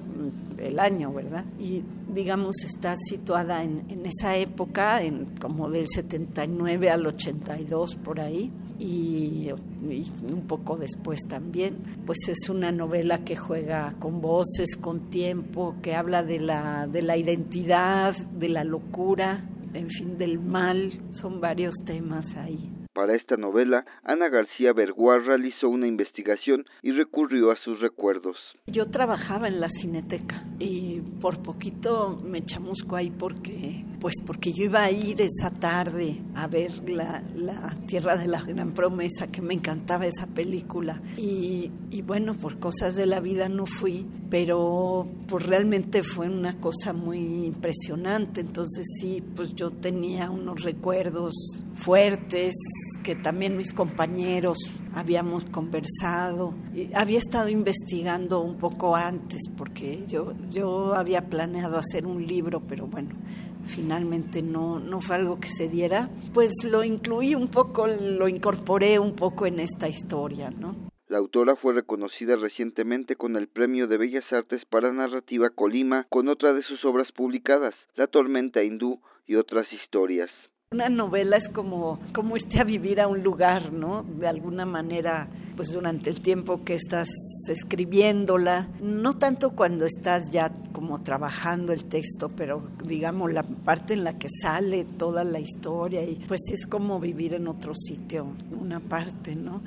[0.57, 1.45] el año, ¿verdad?
[1.59, 8.51] Y digamos está situada en, esa época, en como del 79 al 82 por ahí.
[8.77, 9.49] Y,
[9.89, 15.75] y, un poco después también, pues es una novela que juega con voces, con tiempo,
[15.81, 21.39] que habla de la, de la identidad, de la locura, en fin, del mal, son
[21.39, 22.84] varios temas ahí.
[22.95, 28.37] Para esta novela, Ana García Berguar realizó una investigación y recurrió a sus recuerdos.
[28.67, 34.63] Yo trabajaba en la cineteca y por poquito me chamusco ahí porque, pues porque yo
[34.63, 37.21] iba a ir esa tarde a ver la,
[37.85, 41.01] Tierra de la Gran Promesa, que me encantaba esa película.
[41.17, 46.61] Y, y bueno, por cosas de la vida no fui, pero pues realmente fue una
[46.61, 48.39] cosa muy impresionante.
[48.39, 51.33] Entonces sí, pues yo tenía unos recuerdos
[51.73, 52.55] fuertes
[53.03, 54.57] que también mis compañeros
[54.93, 56.53] habíamos conversado.
[56.73, 62.61] Y había estado investigando un poco antes porque yo, yo había planeado hacer un libro,
[62.67, 63.15] pero bueno,
[63.65, 66.09] finalmente no, no fue algo que se diera.
[66.33, 70.75] Pues lo incluí un poco, lo incorporé un poco en esta historia, ¿no?
[71.07, 76.27] La autora fue reconocida recientemente con el Premio de Bellas Artes para Narrativa Colima con
[76.27, 80.31] otra de sus obras publicadas, La Tormenta Hindú y otras historias.
[80.75, 84.03] Una novela es como, como irte a vivir a un lugar, ¿no?
[84.03, 85.25] De alguna manera,
[85.55, 87.09] pues durante el tiempo que estás
[87.47, 94.03] escribiéndola, no tanto cuando estás ya como trabajando el texto, pero digamos la parte en
[94.03, 98.79] la que sale toda la historia y pues es como vivir en otro sitio, una
[98.79, 99.61] parte, ¿no?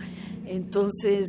[0.47, 1.29] Entonces,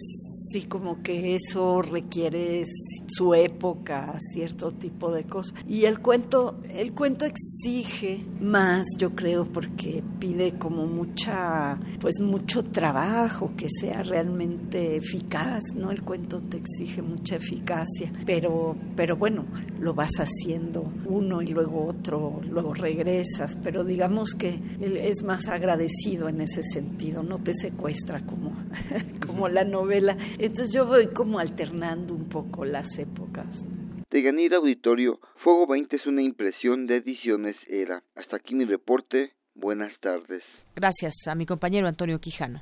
[0.50, 2.64] sí, como que eso requiere
[3.08, 5.54] su época, cierto tipo de cosas.
[5.68, 12.64] Y el cuento, el cuento exige más, yo creo, porque pide como mucha, pues mucho
[12.64, 15.92] trabajo, que sea realmente eficaz, ¿no?
[15.92, 19.46] El cuento te exige mucha eficacia, pero, pero bueno,
[19.80, 26.30] lo vas haciendo uno y luego otro, luego regresas, pero digamos que es más agradecido
[26.30, 28.56] en ese sentido, no te secuestra como
[29.26, 30.18] como la novela.
[30.38, 33.64] Entonces yo voy como alternando un poco las épocas.
[34.10, 38.04] De Ganir Auditorio, Fuego 20 es una impresión de Ediciones Era.
[38.16, 39.34] Hasta aquí mi reporte.
[39.54, 40.44] Buenas tardes.
[40.76, 42.62] Gracias a mi compañero Antonio Quijano.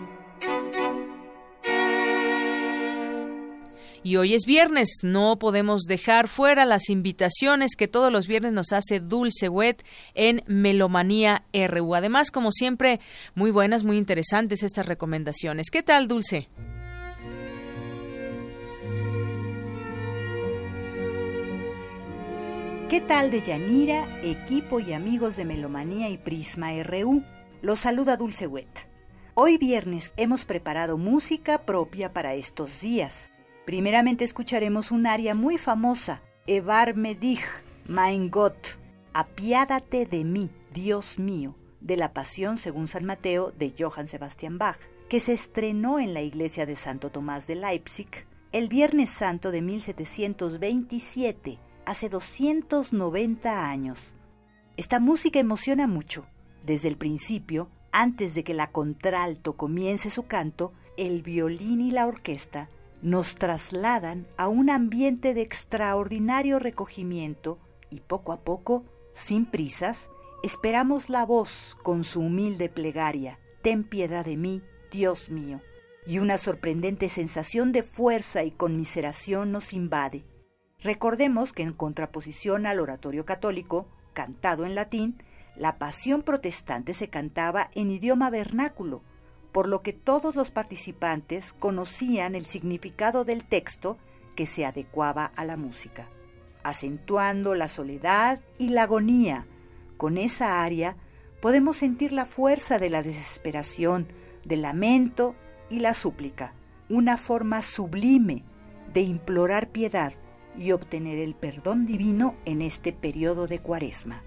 [4.03, 8.71] Y hoy es viernes, no podemos dejar fuera las invitaciones que todos los viernes nos
[8.71, 11.93] hace Dulce Wet en Melomanía RU.
[11.93, 12.99] Además, como siempre,
[13.35, 15.69] muy buenas, muy interesantes estas recomendaciones.
[15.69, 16.49] ¿Qué tal, Dulce?
[22.89, 27.23] ¿Qué tal de Yanira, equipo y amigos de Melomanía y Prisma RU?
[27.61, 28.89] Los saluda Dulce Wet.
[29.35, 33.30] Hoy viernes hemos preparado música propia para estos días.
[33.65, 37.43] Primeramente escucharemos un aria muy famosa, Evar dich,
[37.85, 38.79] mein Gott,
[39.13, 44.79] apiádate de mí, Dios mío, de la Pasión según San Mateo de Johann Sebastian Bach,
[45.09, 49.61] que se estrenó en la iglesia de Santo Tomás de Leipzig el Viernes Santo de
[49.61, 54.15] 1727, hace 290 años.
[54.75, 56.25] Esta música emociona mucho.
[56.65, 62.07] Desde el principio, antes de que la contralto comience su canto, el violín y la
[62.07, 62.67] orquesta
[63.01, 67.59] nos trasladan a un ambiente de extraordinario recogimiento
[67.89, 70.09] y poco a poco, sin prisas,
[70.43, 75.61] esperamos la voz con su humilde plegaria, Ten piedad de mí, Dios mío,
[76.07, 80.25] y una sorprendente sensación de fuerza y conmiseración nos invade.
[80.79, 85.21] Recordemos que en contraposición al oratorio católico, cantado en latín,
[85.55, 89.03] la pasión protestante se cantaba en idioma vernáculo,
[89.51, 93.97] por lo que todos los participantes conocían el significado del texto
[94.35, 96.09] que se adecuaba a la música,
[96.63, 99.47] acentuando la soledad y la agonía.
[99.97, 100.95] Con esa aria
[101.41, 104.07] podemos sentir la fuerza de la desesperación,
[104.45, 105.35] del lamento
[105.69, 106.53] y la súplica,
[106.89, 108.43] una forma sublime
[108.93, 110.13] de implorar piedad
[110.57, 114.23] y obtener el perdón divino en este periodo de cuaresma.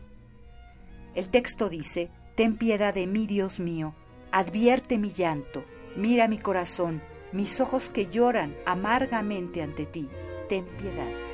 [1.15, 3.95] El texto dice, Ten piedad de mí, Dios mío,
[4.35, 7.01] advierte mi llanto, mira mi corazón,
[7.31, 10.09] mis ojos que lloran amargamente ante ti,
[10.49, 11.34] ten piedad.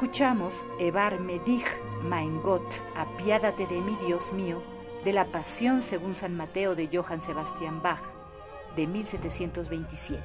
[0.00, 1.66] Escuchamos Evar Medij,
[2.02, 2.64] Mein Gott,
[2.96, 4.62] apiádate de mí, Dios mío,
[5.04, 8.00] de la Pasión según San Mateo de Johann Sebastian Bach,
[8.76, 10.22] de 1727.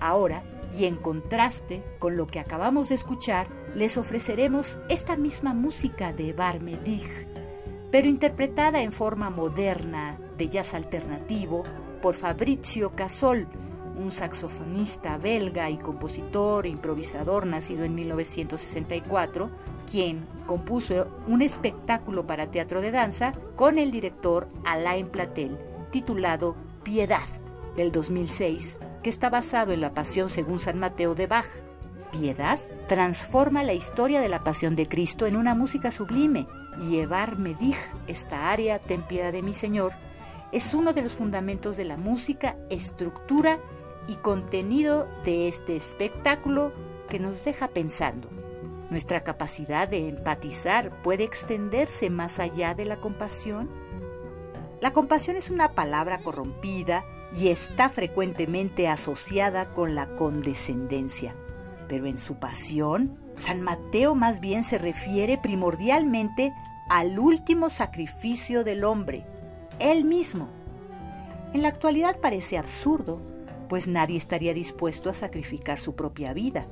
[0.00, 0.42] Ahora,
[0.72, 6.30] y en contraste con lo que acabamos de escuchar, les ofreceremos esta misma música de
[6.30, 7.26] Evar Medij,
[7.90, 11.64] pero interpretada en forma moderna de jazz alternativo
[12.00, 13.46] por Fabrizio Casol,
[13.96, 19.50] un saxofonista belga y compositor e improvisador nacido en 1964,
[19.90, 25.58] quien compuso un espectáculo para teatro de danza con el director Alain Platel,
[25.90, 27.26] titulado Piedad,
[27.76, 31.46] del 2006, que está basado en la Pasión según San Mateo de Bach.
[32.10, 32.58] Piedad
[32.88, 36.46] transforma la historia de la Pasión de Cristo en una música sublime
[36.88, 39.92] llevar Medij, esta área, Ten piedad de mi Señor,
[40.52, 43.58] es uno de los fundamentos de la música, estructura
[44.08, 46.72] y contenido de este espectáculo
[47.08, 48.28] que nos deja pensando.
[48.90, 53.70] ¿Nuestra capacidad de empatizar puede extenderse más allá de la compasión?
[54.80, 57.04] La compasión es una palabra corrompida
[57.34, 61.34] y está frecuentemente asociada con la condescendencia.
[61.88, 66.52] Pero en su pasión, San Mateo más bien se refiere primordialmente
[66.90, 69.24] al último sacrificio del hombre,
[69.78, 70.48] él mismo.
[71.54, 73.20] En la actualidad parece absurdo,
[73.72, 76.68] pues nadie estaría dispuesto a sacrificar su propia vida.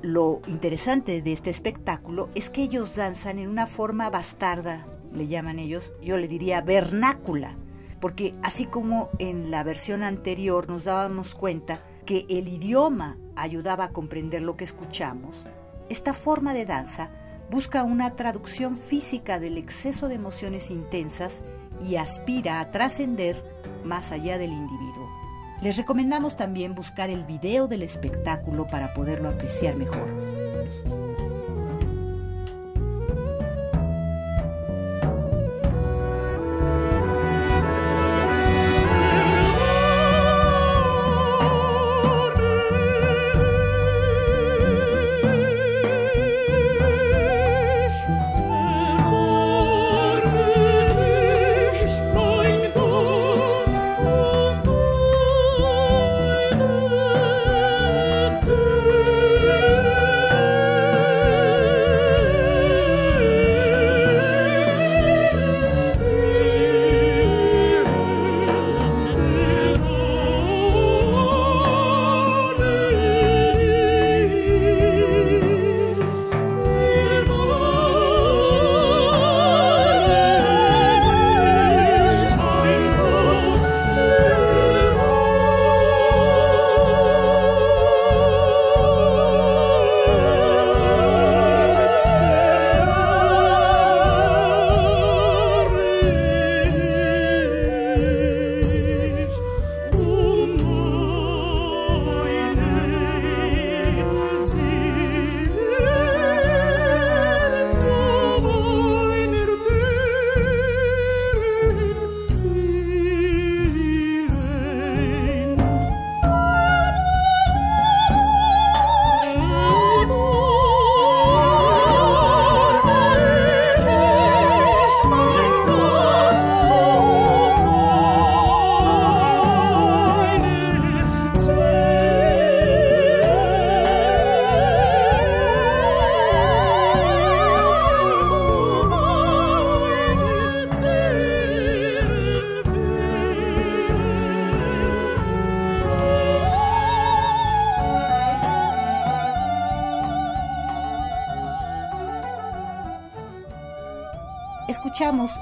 [0.00, 5.58] Lo interesante de este espectáculo es que ellos danzan en una forma bastarda, le llaman
[5.58, 7.56] ellos, yo le diría vernácula,
[8.00, 13.92] porque así como en la versión anterior nos dábamos cuenta que el idioma ayudaba a
[13.92, 15.46] comprender lo que escuchamos,
[15.88, 17.10] esta forma de danza
[17.50, 21.42] busca una traducción física del exceso de emociones intensas
[21.84, 23.42] y aspira a trascender
[23.82, 25.19] más allá del individuo.
[25.62, 30.39] Les recomendamos también buscar el video del espectáculo para poderlo apreciar mejor.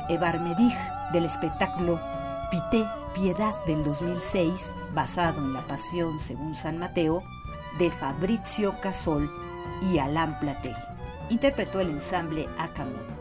[0.09, 0.77] Escuchamos Evar Medij
[1.13, 2.01] del espectáculo
[2.51, 7.23] Pité Piedad del 2006, basado en la Pasión según San Mateo,
[7.79, 9.31] de Fabrizio Casol
[9.93, 10.77] y Alain Platel.
[11.31, 13.19] Interpretó el ensamble Acamón.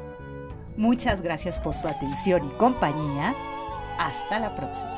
[0.78, 3.36] Muchas gracias por su atención y compañía.
[3.98, 4.97] Hasta la próxima.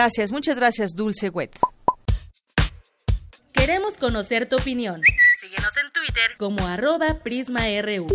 [0.00, 1.58] Gracias, muchas gracias, Dulce Wet.
[3.52, 5.02] Queremos conocer tu opinión.
[5.40, 8.06] Síguenos en Twitter como arroba PrismaRU.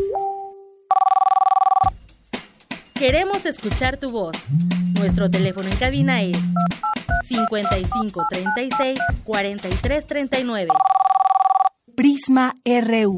[2.94, 4.38] Queremos escuchar tu voz.
[4.98, 6.38] Nuestro teléfono en cabina es
[7.26, 10.70] 5536 4339.
[11.98, 13.18] Prisma RU.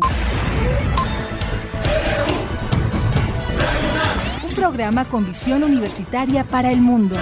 [4.43, 7.15] Un programa con visión universitaria para el mundo.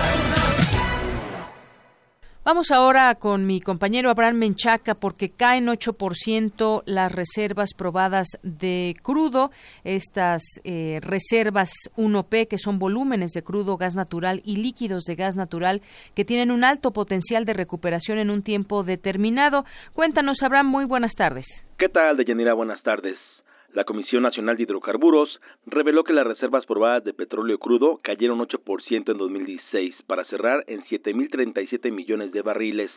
[2.45, 9.51] Vamos ahora con mi compañero Abraham Menchaca porque caen 8% las reservas probadas de crudo,
[9.85, 15.37] estas eh, reservas 1P que son volúmenes de crudo, gas natural y líquidos de gas
[15.37, 15.81] natural
[16.15, 19.63] que tienen un alto potencial de recuperación en un tiempo determinado.
[19.93, 21.65] Cuéntanos, Abraham, muy buenas tardes.
[21.77, 22.53] ¿Qué tal, Deyanira?
[22.53, 23.17] Buenas tardes.
[23.73, 29.11] La Comisión Nacional de Hidrocarburos reveló que las reservas probadas de petróleo crudo cayeron 8%
[29.11, 32.91] en 2016 para cerrar en 7.037 millones de barriles.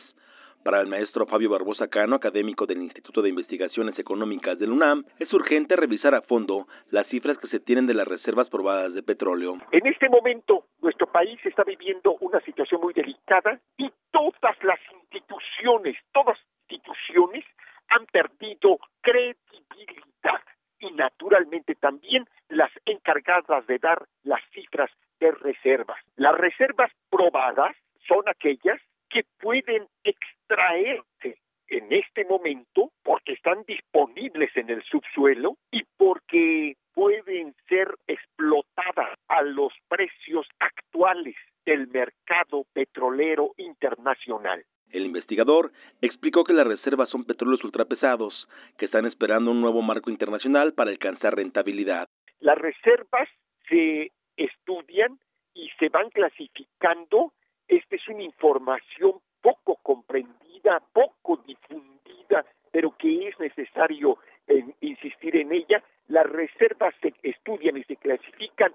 [0.63, 5.33] Para el maestro Fabio Barbosa Cano, académico del Instituto de Investigaciones Económicas del UNAM, es
[5.33, 9.57] urgente revisar a fondo las cifras que se tienen de las reservas probadas de petróleo.
[9.71, 15.97] En este momento, nuestro país está viviendo una situación muy delicada y todas las instituciones,
[16.13, 16.37] todas
[16.69, 17.45] instituciones
[17.89, 20.41] han perdido credibilidad
[20.79, 25.99] y naturalmente también las encargadas de dar las cifras de reservas.
[26.15, 27.75] Las reservas probadas
[28.07, 28.79] son aquellas
[29.09, 31.39] que pueden extraerse
[31.69, 39.41] en este momento porque están disponibles en el subsuelo y porque pueden ser explotadas a
[39.41, 41.35] los precios actuales
[41.65, 44.63] del mercado petrolero internacional.
[44.91, 48.47] El investigador explicó que las reservas son petróleos ultrapesados,
[48.77, 52.07] que están esperando un nuevo marco internacional para alcanzar rentabilidad.
[52.39, 53.27] Las reservas
[53.67, 55.19] se estudian
[55.53, 57.33] y se van clasificando.
[57.67, 65.51] Esta es una información poco comprendida, poco difundida, pero que es necesario eh, insistir en
[65.51, 65.83] ella.
[66.07, 68.71] Las reservas se estudian y se clasifican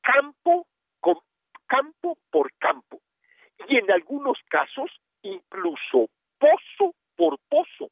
[0.00, 0.66] campo,
[1.66, 3.00] campo por campo.
[3.68, 4.90] Y en algunos casos
[5.24, 7.90] incluso pozo por pozo,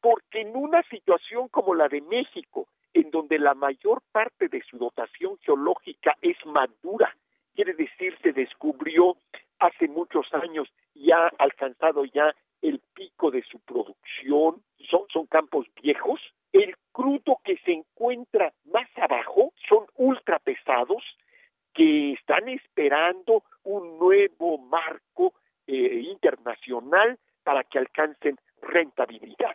[0.00, 4.78] porque en una situación como la de México, en donde la mayor parte de su
[4.78, 7.14] dotación geológica es madura,
[7.54, 9.16] quiere decir se descubrió
[9.58, 15.66] hace muchos años y ha alcanzado ya el pico de su producción, son, son campos
[15.80, 16.20] viejos,
[16.52, 21.02] el crudo que se encuentra más abajo son ultra pesados
[21.74, 25.34] que están esperando un nuevo marco
[25.68, 29.54] eh, internacional para que alcancen rentabilidad.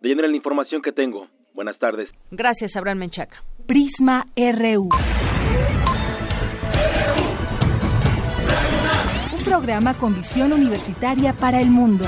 [0.00, 1.28] De la información que tengo.
[1.52, 2.08] Buenas tardes.
[2.30, 3.38] Gracias, Abraham Menchaca.
[3.66, 4.88] Prisma RU.
[9.36, 12.04] Un programa con visión universitaria para el mundo.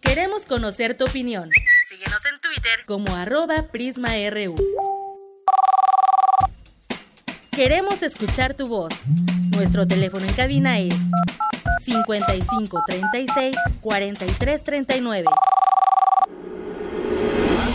[0.00, 1.50] Queremos conocer tu opinión.
[1.88, 4.56] Síguenos en Twitter como arroba PrismaRU.
[7.52, 8.92] Queremos escuchar tu voz.
[9.58, 10.94] Nuestro teléfono en cabina es
[11.80, 15.24] 55 36 43 39.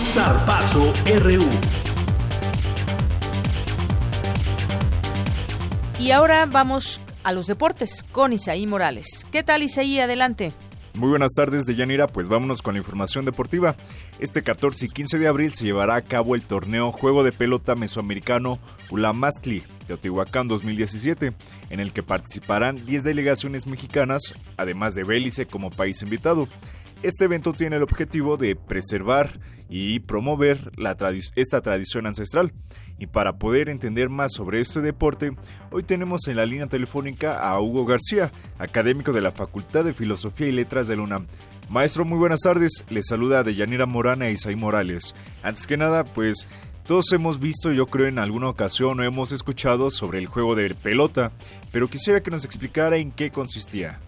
[0.06, 1.44] Zarpazo RU.
[6.00, 9.28] Y ahora vamos a los deportes con Isaí Morales.
[9.30, 10.00] ¿Qué tal Isaí?
[10.00, 10.54] Adelante.
[10.94, 12.08] Muy buenas tardes, Deyanira.
[12.08, 13.76] Pues vámonos con la información deportiva.
[14.20, 17.76] Este 14 y 15 de abril se llevará a cabo el torneo Juego de Pelota
[17.76, 18.58] Mesoamericano
[18.90, 21.34] Ulamastli Teotihuacán 2017,
[21.70, 26.48] en el que participarán 10 delegaciones mexicanas, además de Bélice como país invitado.
[27.04, 29.40] Este evento tiene el objetivo de preservar
[29.70, 30.72] y promover
[31.36, 32.54] esta tradición ancestral.
[33.00, 35.32] Y para poder entender más sobre este deporte,
[35.72, 40.48] hoy tenemos en la línea telefónica a Hugo García, académico de la Facultad de Filosofía
[40.48, 41.28] y Letras de la UNAM.
[41.70, 42.84] Maestro, muy buenas tardes.
[42.90, 45.16] Les saluda Deyanira Morana e Isaí Morales.
[45.42, 46.48] Antes que nada, pues
[46.86, 50.74] todos hemos visto, yo creo, en alguna ocasión o hemos escuchado sobre el juego de
[50.76, 51.32] pelota,
[51.72, 54.00] pero quisiera que nos explicara en qué consistía.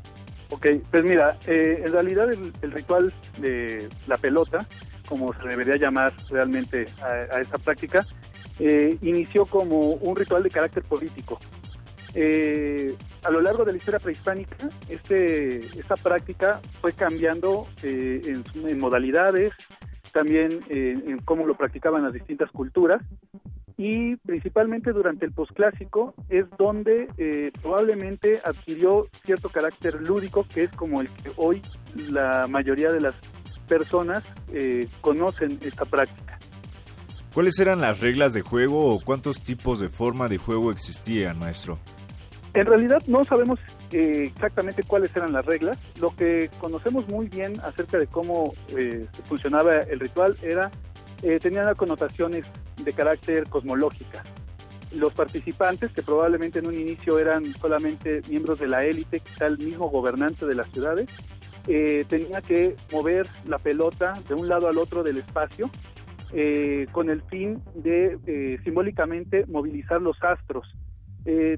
[0.49, 4.65] Ok, pues mira, eh, en realidad el, ritual de la pelota,
[5.07, 8.06] como se debería llamar realmente a, esta práctica,
[8.60, 11.39] eh, inició como un ritual de carácter político.
[12.14, 18.80] Eh, a lo largo de la historia prehispánica, este, esta práctica fue cambiando en, en,
[18.80, 19.53] modalidades,
[20.16, 23.02] también en cómo lo practicaban las distintas culturas,
[23.78, 30.72] y principalmente durante el posclásico es donde eh, probablemente adquirió cierto carácter lúdico que es
[30.72, 31.62] como el que hoy
[31.96, 33.16] la mayoría de las
[33.68, 34.24] personas
[34.54, 36.40] eh, conocen esta práctica.
[37.34, 41.78] ¿Cuáles eran las reglas de juego o cuántos tipos de forma de juego existían, maestro?
[42.56, 43.60] En realidad no sabemos
[43.91, 45.77] eh, exactamente cuáles eran las reglas.
[45.99, 48.53] Lo que conocemos muy bien acerca de cómo
[49.26, 50.72] funcionaba el ritual era
[51.22, 52.45] eh, tenían connotaciones
[52.84, 54.23] de carácter cosmológica.
[54.91, 59.57] Los participantes, que probablemente en un inicio eran solamente miembros de la élite, quizá el
[59.57, 61.10] mismo gobernante de las ciudades,
[61.68, 65.69] eh, tenía que mover la pelota de un lado al otro del espacio
[66.32, 70.68] eh, con el fin de eh, simbólicamente movilizar los astros.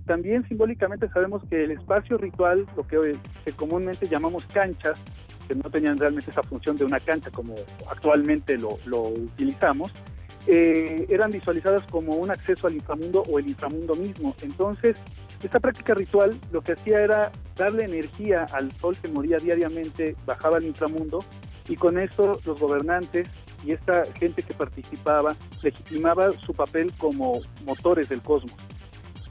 [0.05, 3.17] También simbólicamente sabemos que el espacio ritual, lo que,
[3.55, 5.01] comúnmente llamamos canchas,
[5.47, 7.55] que no tenían realmente esa función de una cancha como
[7.89, 9.91] actualmente lo, utilizamos,
[10.47, 14.33] eran visualizadas como un acceso al inframundo o el inframundo mismo.
[14.41, 14.97] Entonces,
[15.43, 20.57] esta práctica ritual lo que hacía era darle energía al sol que moría diariamente, bajaba
[20.57, 21.23] al inframundo
[21.67, 23.27] y con esto los gobernantes
[23.65, 28.55] y esta gente que participaba legitimaba su papel como motores del cosmos.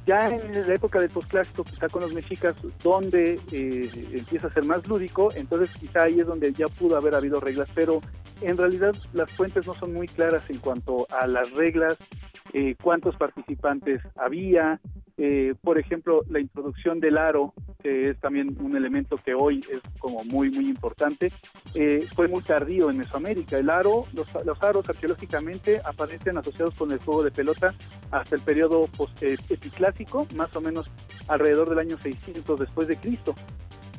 [0.06, 4.64] Ya en la época del posclásico, quizá con los mexicas, donde eh, empieza a ser
[4.64, 8.00] más lúdico, entonces quizá ahí es donde ya pudo haber habido reglas, pero
[8.40, 11.98] en realidad las fuentes no son muy claras en cuanto a las reglas,
[12.52, 14.80] eh, cuántos participantes había,
[15.18, 19.80] eh, por ejemplo, la introducción del aro, que es también un elemento que hoy es
[19.98, 21.32] como muy, muy importante,
[21.74, 23.56] eh, fue muy tardío en Mesoamérica.
[23.56, 24.28] El aro, los,
[24.62, 27.74] aros arqueológicamente aparecen asociados con el juego de pelota
[28.10, 28.88] hasta el periodo
[29.20, 30.90] eh, epiclásico, más o menos
[31.28, 33.34] alrededor del año 600 después de Cristo.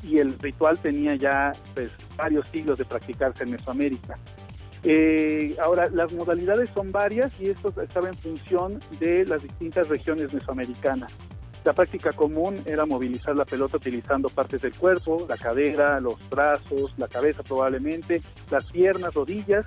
[0.04, 4.18] Y el ritual tenía ya pues, varios siglos de practicarse en Mesoamérica.
[4.84, 10.34] Eh, ahora, las modalidades son varias y esto estaba en función de las distintas regiones
[10.34, 11.14] mesoamericanas.
[11.66, 16.94] La práctica común era movilizar la pelota utilizando partes del cuerpo, la cadera, los brazos,
[16.98, 19.66] la cabeza probablemente, las piernas, rodillas,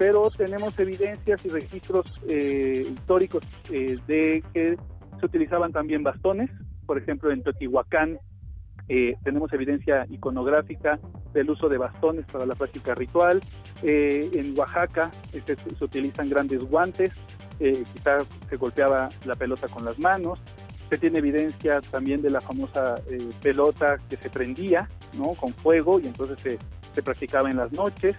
[0.00, 4.78] pero tenemos evidencias y registros eh, históricos eh, de que
[5.20, 6.48] se utilizaban también bastones,
[6.86, 8.18] por ejemplo en Teotihuacán
[8.92, 10.98] eh, tenemos evidencia iconográfica
[11.32, 13.40] del uso de bastones para la práctica ritual.
[13.84, 17.12] Eh, en Oaxaca este, se, utilizan grandes guantes,
[17.60, 18.18] eh, quizá
[18.48, 20.40] se golpeaba la pelota con las manos.
[20.88, 22.96] Se tiene evidencia también de la famosa
[23.40, 25.34] pelota que se prendía ¿no?
[25.34, 26.58] con fuego y entonces se,
[26.92, 28.16] se practicaba en las noches.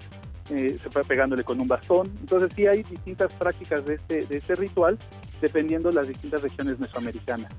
[0.52, 2.12] Se fue pegándole con un bastón.
[2.20, 4.98] Entonces sí hay distintas prácticas de este, de este ritual
[5.42, 7.52] dependiendo de las distintas regiones mesoamericanas.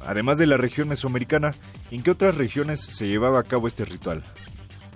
[0.00, 1.54] Además de la región mesoamericana,
[1.90, 4.22] ¿en qué otras regiones se llevaba a cabo este ritual?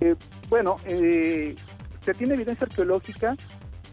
[0.01, 0.15] Eh,
[0.49, 1.55] bueno, eh,
[2.01, 3.35] se tiene evidencia arqueológica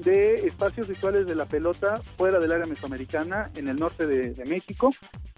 [0.04, 4.90] de espacios rituales de la pelota fuera del área mesoamericana, en el norte de, México,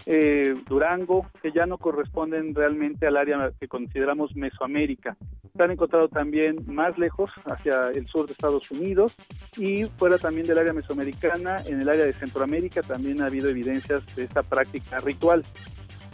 [0.06, 5.16] eh, Durango, que ya no corresponden realmente al área que consideramos Mesoamérica.
[5.56, 9.16] Se han encontrado también más lejos, hacia el sur de Estados Unidos,
[9.56, 14.02] y fuera también del área mesoamericana, en el área de Centroamérica también ha habido evidencias
[14.16, 15.44] de esta práctica ritual.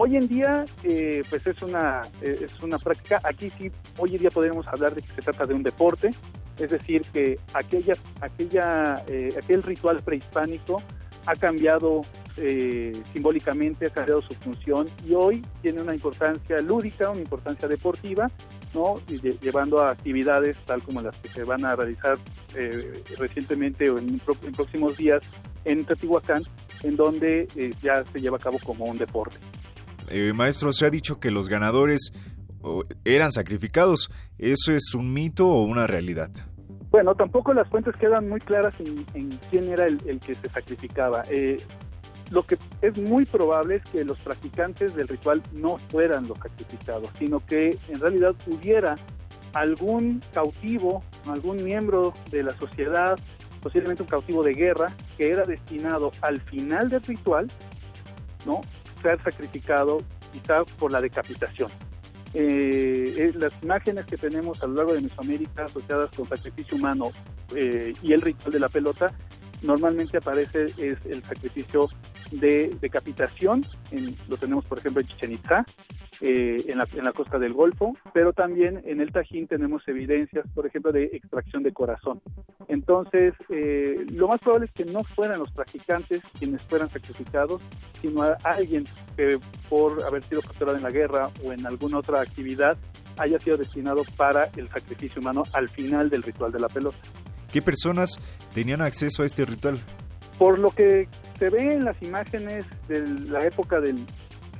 [0.01, 4.21] Hoy en día, eh, pues es una, eh, es una práctica, aquí sí, hoy en
[4.21, 6.15] día podemos hablar de que se trata de un deporte,
[6.57, 10.81] es decir, que aquella, aquella, eh, aquel ritual prehispánico
[11.27, 12.03] ha cambiado
[13.13, 18.31] simbólicamente, ha cambiado su función y hoy tiene una importancia lúdica, una importancia deportiva,
[18.73, 19.01] ¿no?
[19.43, 22.17] Llevando a actividades tal como las que se van a realizar
[23.19, 25.23] recientemente o en, en, próximos días
[25.65, 26.45] en Teotihuacán,
[26.85, 27.49] en donde
[27.83, 29.37] ya se lleva a cabo como un deporte.
[30.11, 32.13] Eh, maestro, se ha dicho que los ganadores
[33.05, 34.11] eran sacrificados.
[34.39, 36.31] ¿Eso es un mito o una realidad?
[36.91, 41.23] Bueno, tampoco las fuentes quedan muy claras en, quién era el, que se sacrificaba.
[41.31, 41.59] Eh,
[42.31, 47.11] lo que es muy probable es que los practicantes del ritual no fueran los sacrificados,
[47.19, 48.97] sino que en realidad hubiera
[49.55, 53.19] algún cautivo, algún miembro de la sociedad,
[53.63, 57.49] posiblemente un cautivo de guerra, que era destinado al final del ritual,
[58.47, 58.61] ¿no?
[59.01, 59.99] Ser sacrificado
[60.33, 61.71] quizá por la decapitación.
[62.35, 67.11] Eh, las imágenes que tenemos a lo largo de Mesoamérica asociadas con sacrificio humano
[67.55, 69.13] eh, y el ritual de la pelota,
[69.63, 71.89] normalmente aparece es el sacrificio
[72.31, 75.65] de decapitación, en, lo tenemos por ejemplo en Chichen Itza,
[76.21, 80.91] eh, en, la, costa del Golfo, pero también en el Tajín tenemos evidencias, por ejemplo,
[80.91, 82.21] de extracción de corazón.
[82.67, 87.63] Entonces, eh, lo más probable es que no fueran los practicantes quienes fueran sacrificados,
[88.01, 88.85] sino alguien
[89.17, 92.77] que por haber sido capturado en la guerra o en alguna otra actividad
[93.19, 96.99] haya sido destinado para el sacrificio humano al final del ritual de la pelota.
[97.53, 98.19] ¿Qué personas
[98.55, 99.79] tenían acceso a este ritual?
[100.39, 101.09] Por lo que
[101.39, 103.97] se ve en las imágenes de la época del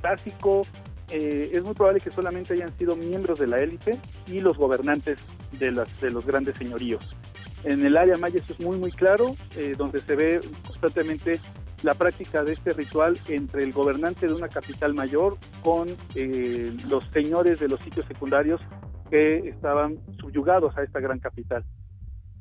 [0.01, 0.63] clásico,
[1.09, 3.97] eh, es muy probable que solamente hayan sido miembros de la élite
[4.27, 5.19] y los gobernantes
[5.53, 7.15] de, las, de los grandes señoríos.
[7.63, 11.39] En el área maya eso es muy muy claro, eh, donde se ve constantemente
[11.83, 17.03] la práctica de este ritual entre el gobernante de una capital mayor con eh, los
[17.13, 18.61] señores de los sitios secundarios
[19.09, 21.63] que estaban subyugados a esta gran capital.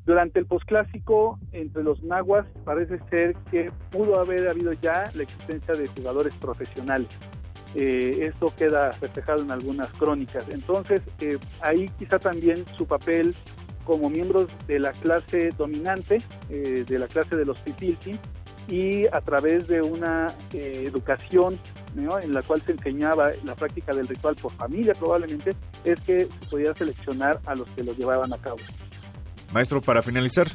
[0.09, 5.74] Durante el posclásico, entre los nahuas, parece ser que pudo haber habido ya la existencia
[5.74, 7.09] de jugadores profesionales
[7.74, 10.48] Eh, esto queda reflejado en algunas crónicas.
[10.48, 13.35] Entonces, eh, ahí quizá también su papel
[13.85, 18.18] como miembros de la clase dominante, eh, de la clase de los Pipilkin,
[18.68, 21.59] y a través de una educación
[22.22, 25.55] en la cual se enseñaba la práctica del ritual por familia probablemente,
[25.85, 28.59] es que se podía seleccionar a los que lo llevaban a cabo.
[29.53, 30.49] Maestro, para finalizar,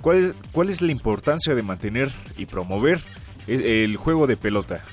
[0.00, 3.00] ¿cuál, cuál es la importancia de mantener y promover
[3.46, 4.84] el juego de pelota?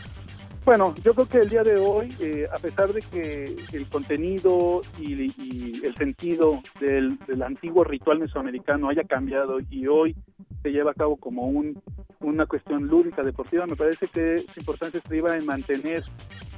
[0.67, 4.81] Bueno, yo creo que el día de hoy, eh, a pesar de que el contenido
[4.99, 10.13] y, el sentido del, antiguo ritual mesoamericano haya cambiado y hoy
[10.61, 11.81] se lleva a cabo como un,
[12.19, 16.03] una cuestión lúdica, deportiva, me parece que su importancia estriba en mantener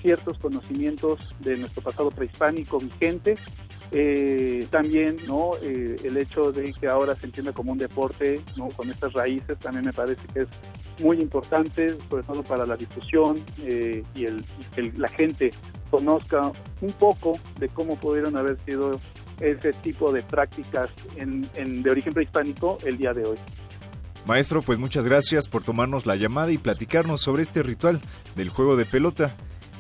[0.02, 3.36] ciertos conocimientos de nuestro pasado prehispánico vigente.
[3.92, 8.68] Eh, también no eh, el hecho de que ahora se entienda como un deporte no
[8.68, 10.48] con estas raíces también me parece que es
[11.00, 14.46] muy importante sobre todo para la difusión eh, y, el,
[14.76, 15.52] que la gente
[15.90, 16.52] conozca
[16.82, 19.00] un poco de cómo pudieron haber sido
[19.40, 23.38] ese tipo de prácticas en, de origen prehispánico el día de hoy.
[24.26, 28.02] Maestro, pues muchas gracias por tomarnos la llamada y platicarnos sobre este ritual
[28.36, 29.36] del juego de pelota.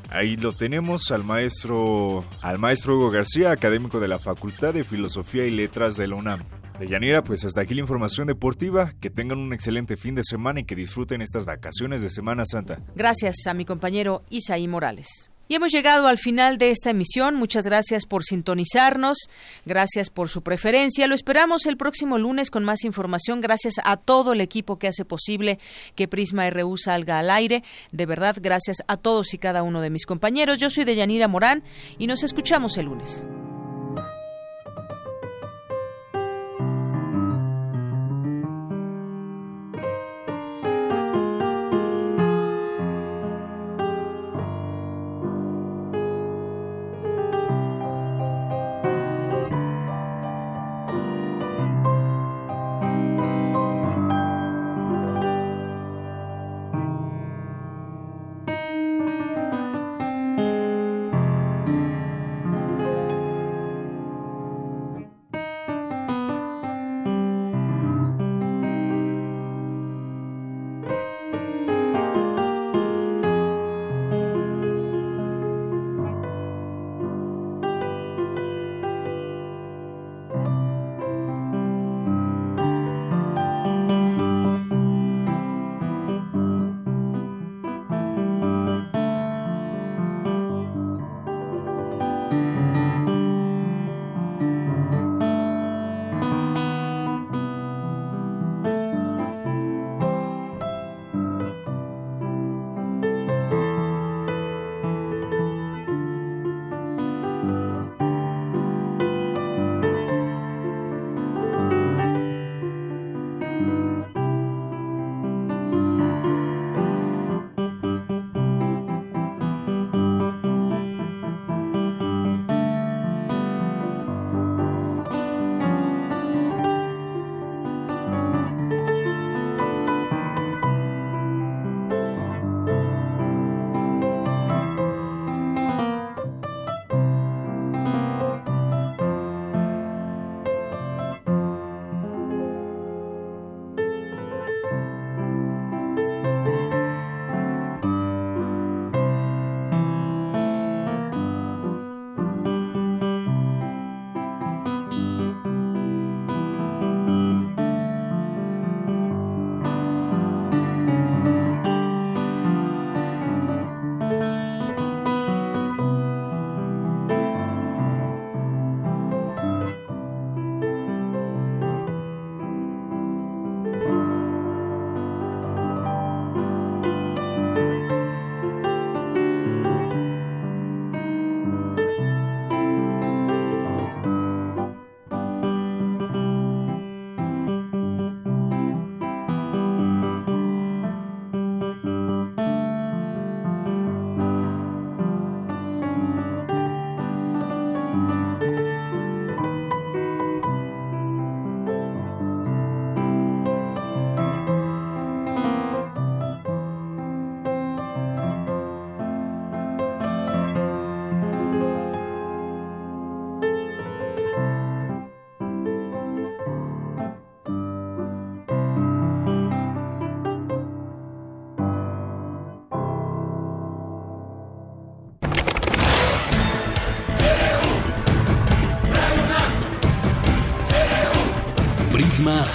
[0.09, 5.45] Ahí lo tenemos al maestro, al maestro Hugo García, académico de la Facultad de Filosofía
[5.45, 6.43] y Letras de la UNAM.
[6.79, 8.93] De Yanira, pues hasta aquí la información deportiva.
[9.01, 12.79] Que tengan un excelente fin de semana y que disfruten estas vacaciones de Semana Santa.
[12.95, 15.29] Gracias a mi compañero Isaí Morales.
[15.49, 17.35] Y hemos llegado al final de esta emisión.
[17.35, 19.17] Muchas gracias por sintonizarnos.
[19.65, 21.07] Gracias por su preferencia.
[21.07, 23.41] Lo esperamos el próximo lunes con más información.
[23.41, 25.57] Gracias a todo el equipo que hace posible
[25.95, 27.63] que Prisma RU salga al aire.
[27.91, 30.59] De verdad, gracias a todos y cada uno de mis compañeros.
[30.59, 31.63] Yo soy Deyanira Morán
[31.97, 33.25] y nos escuchamos el lunes.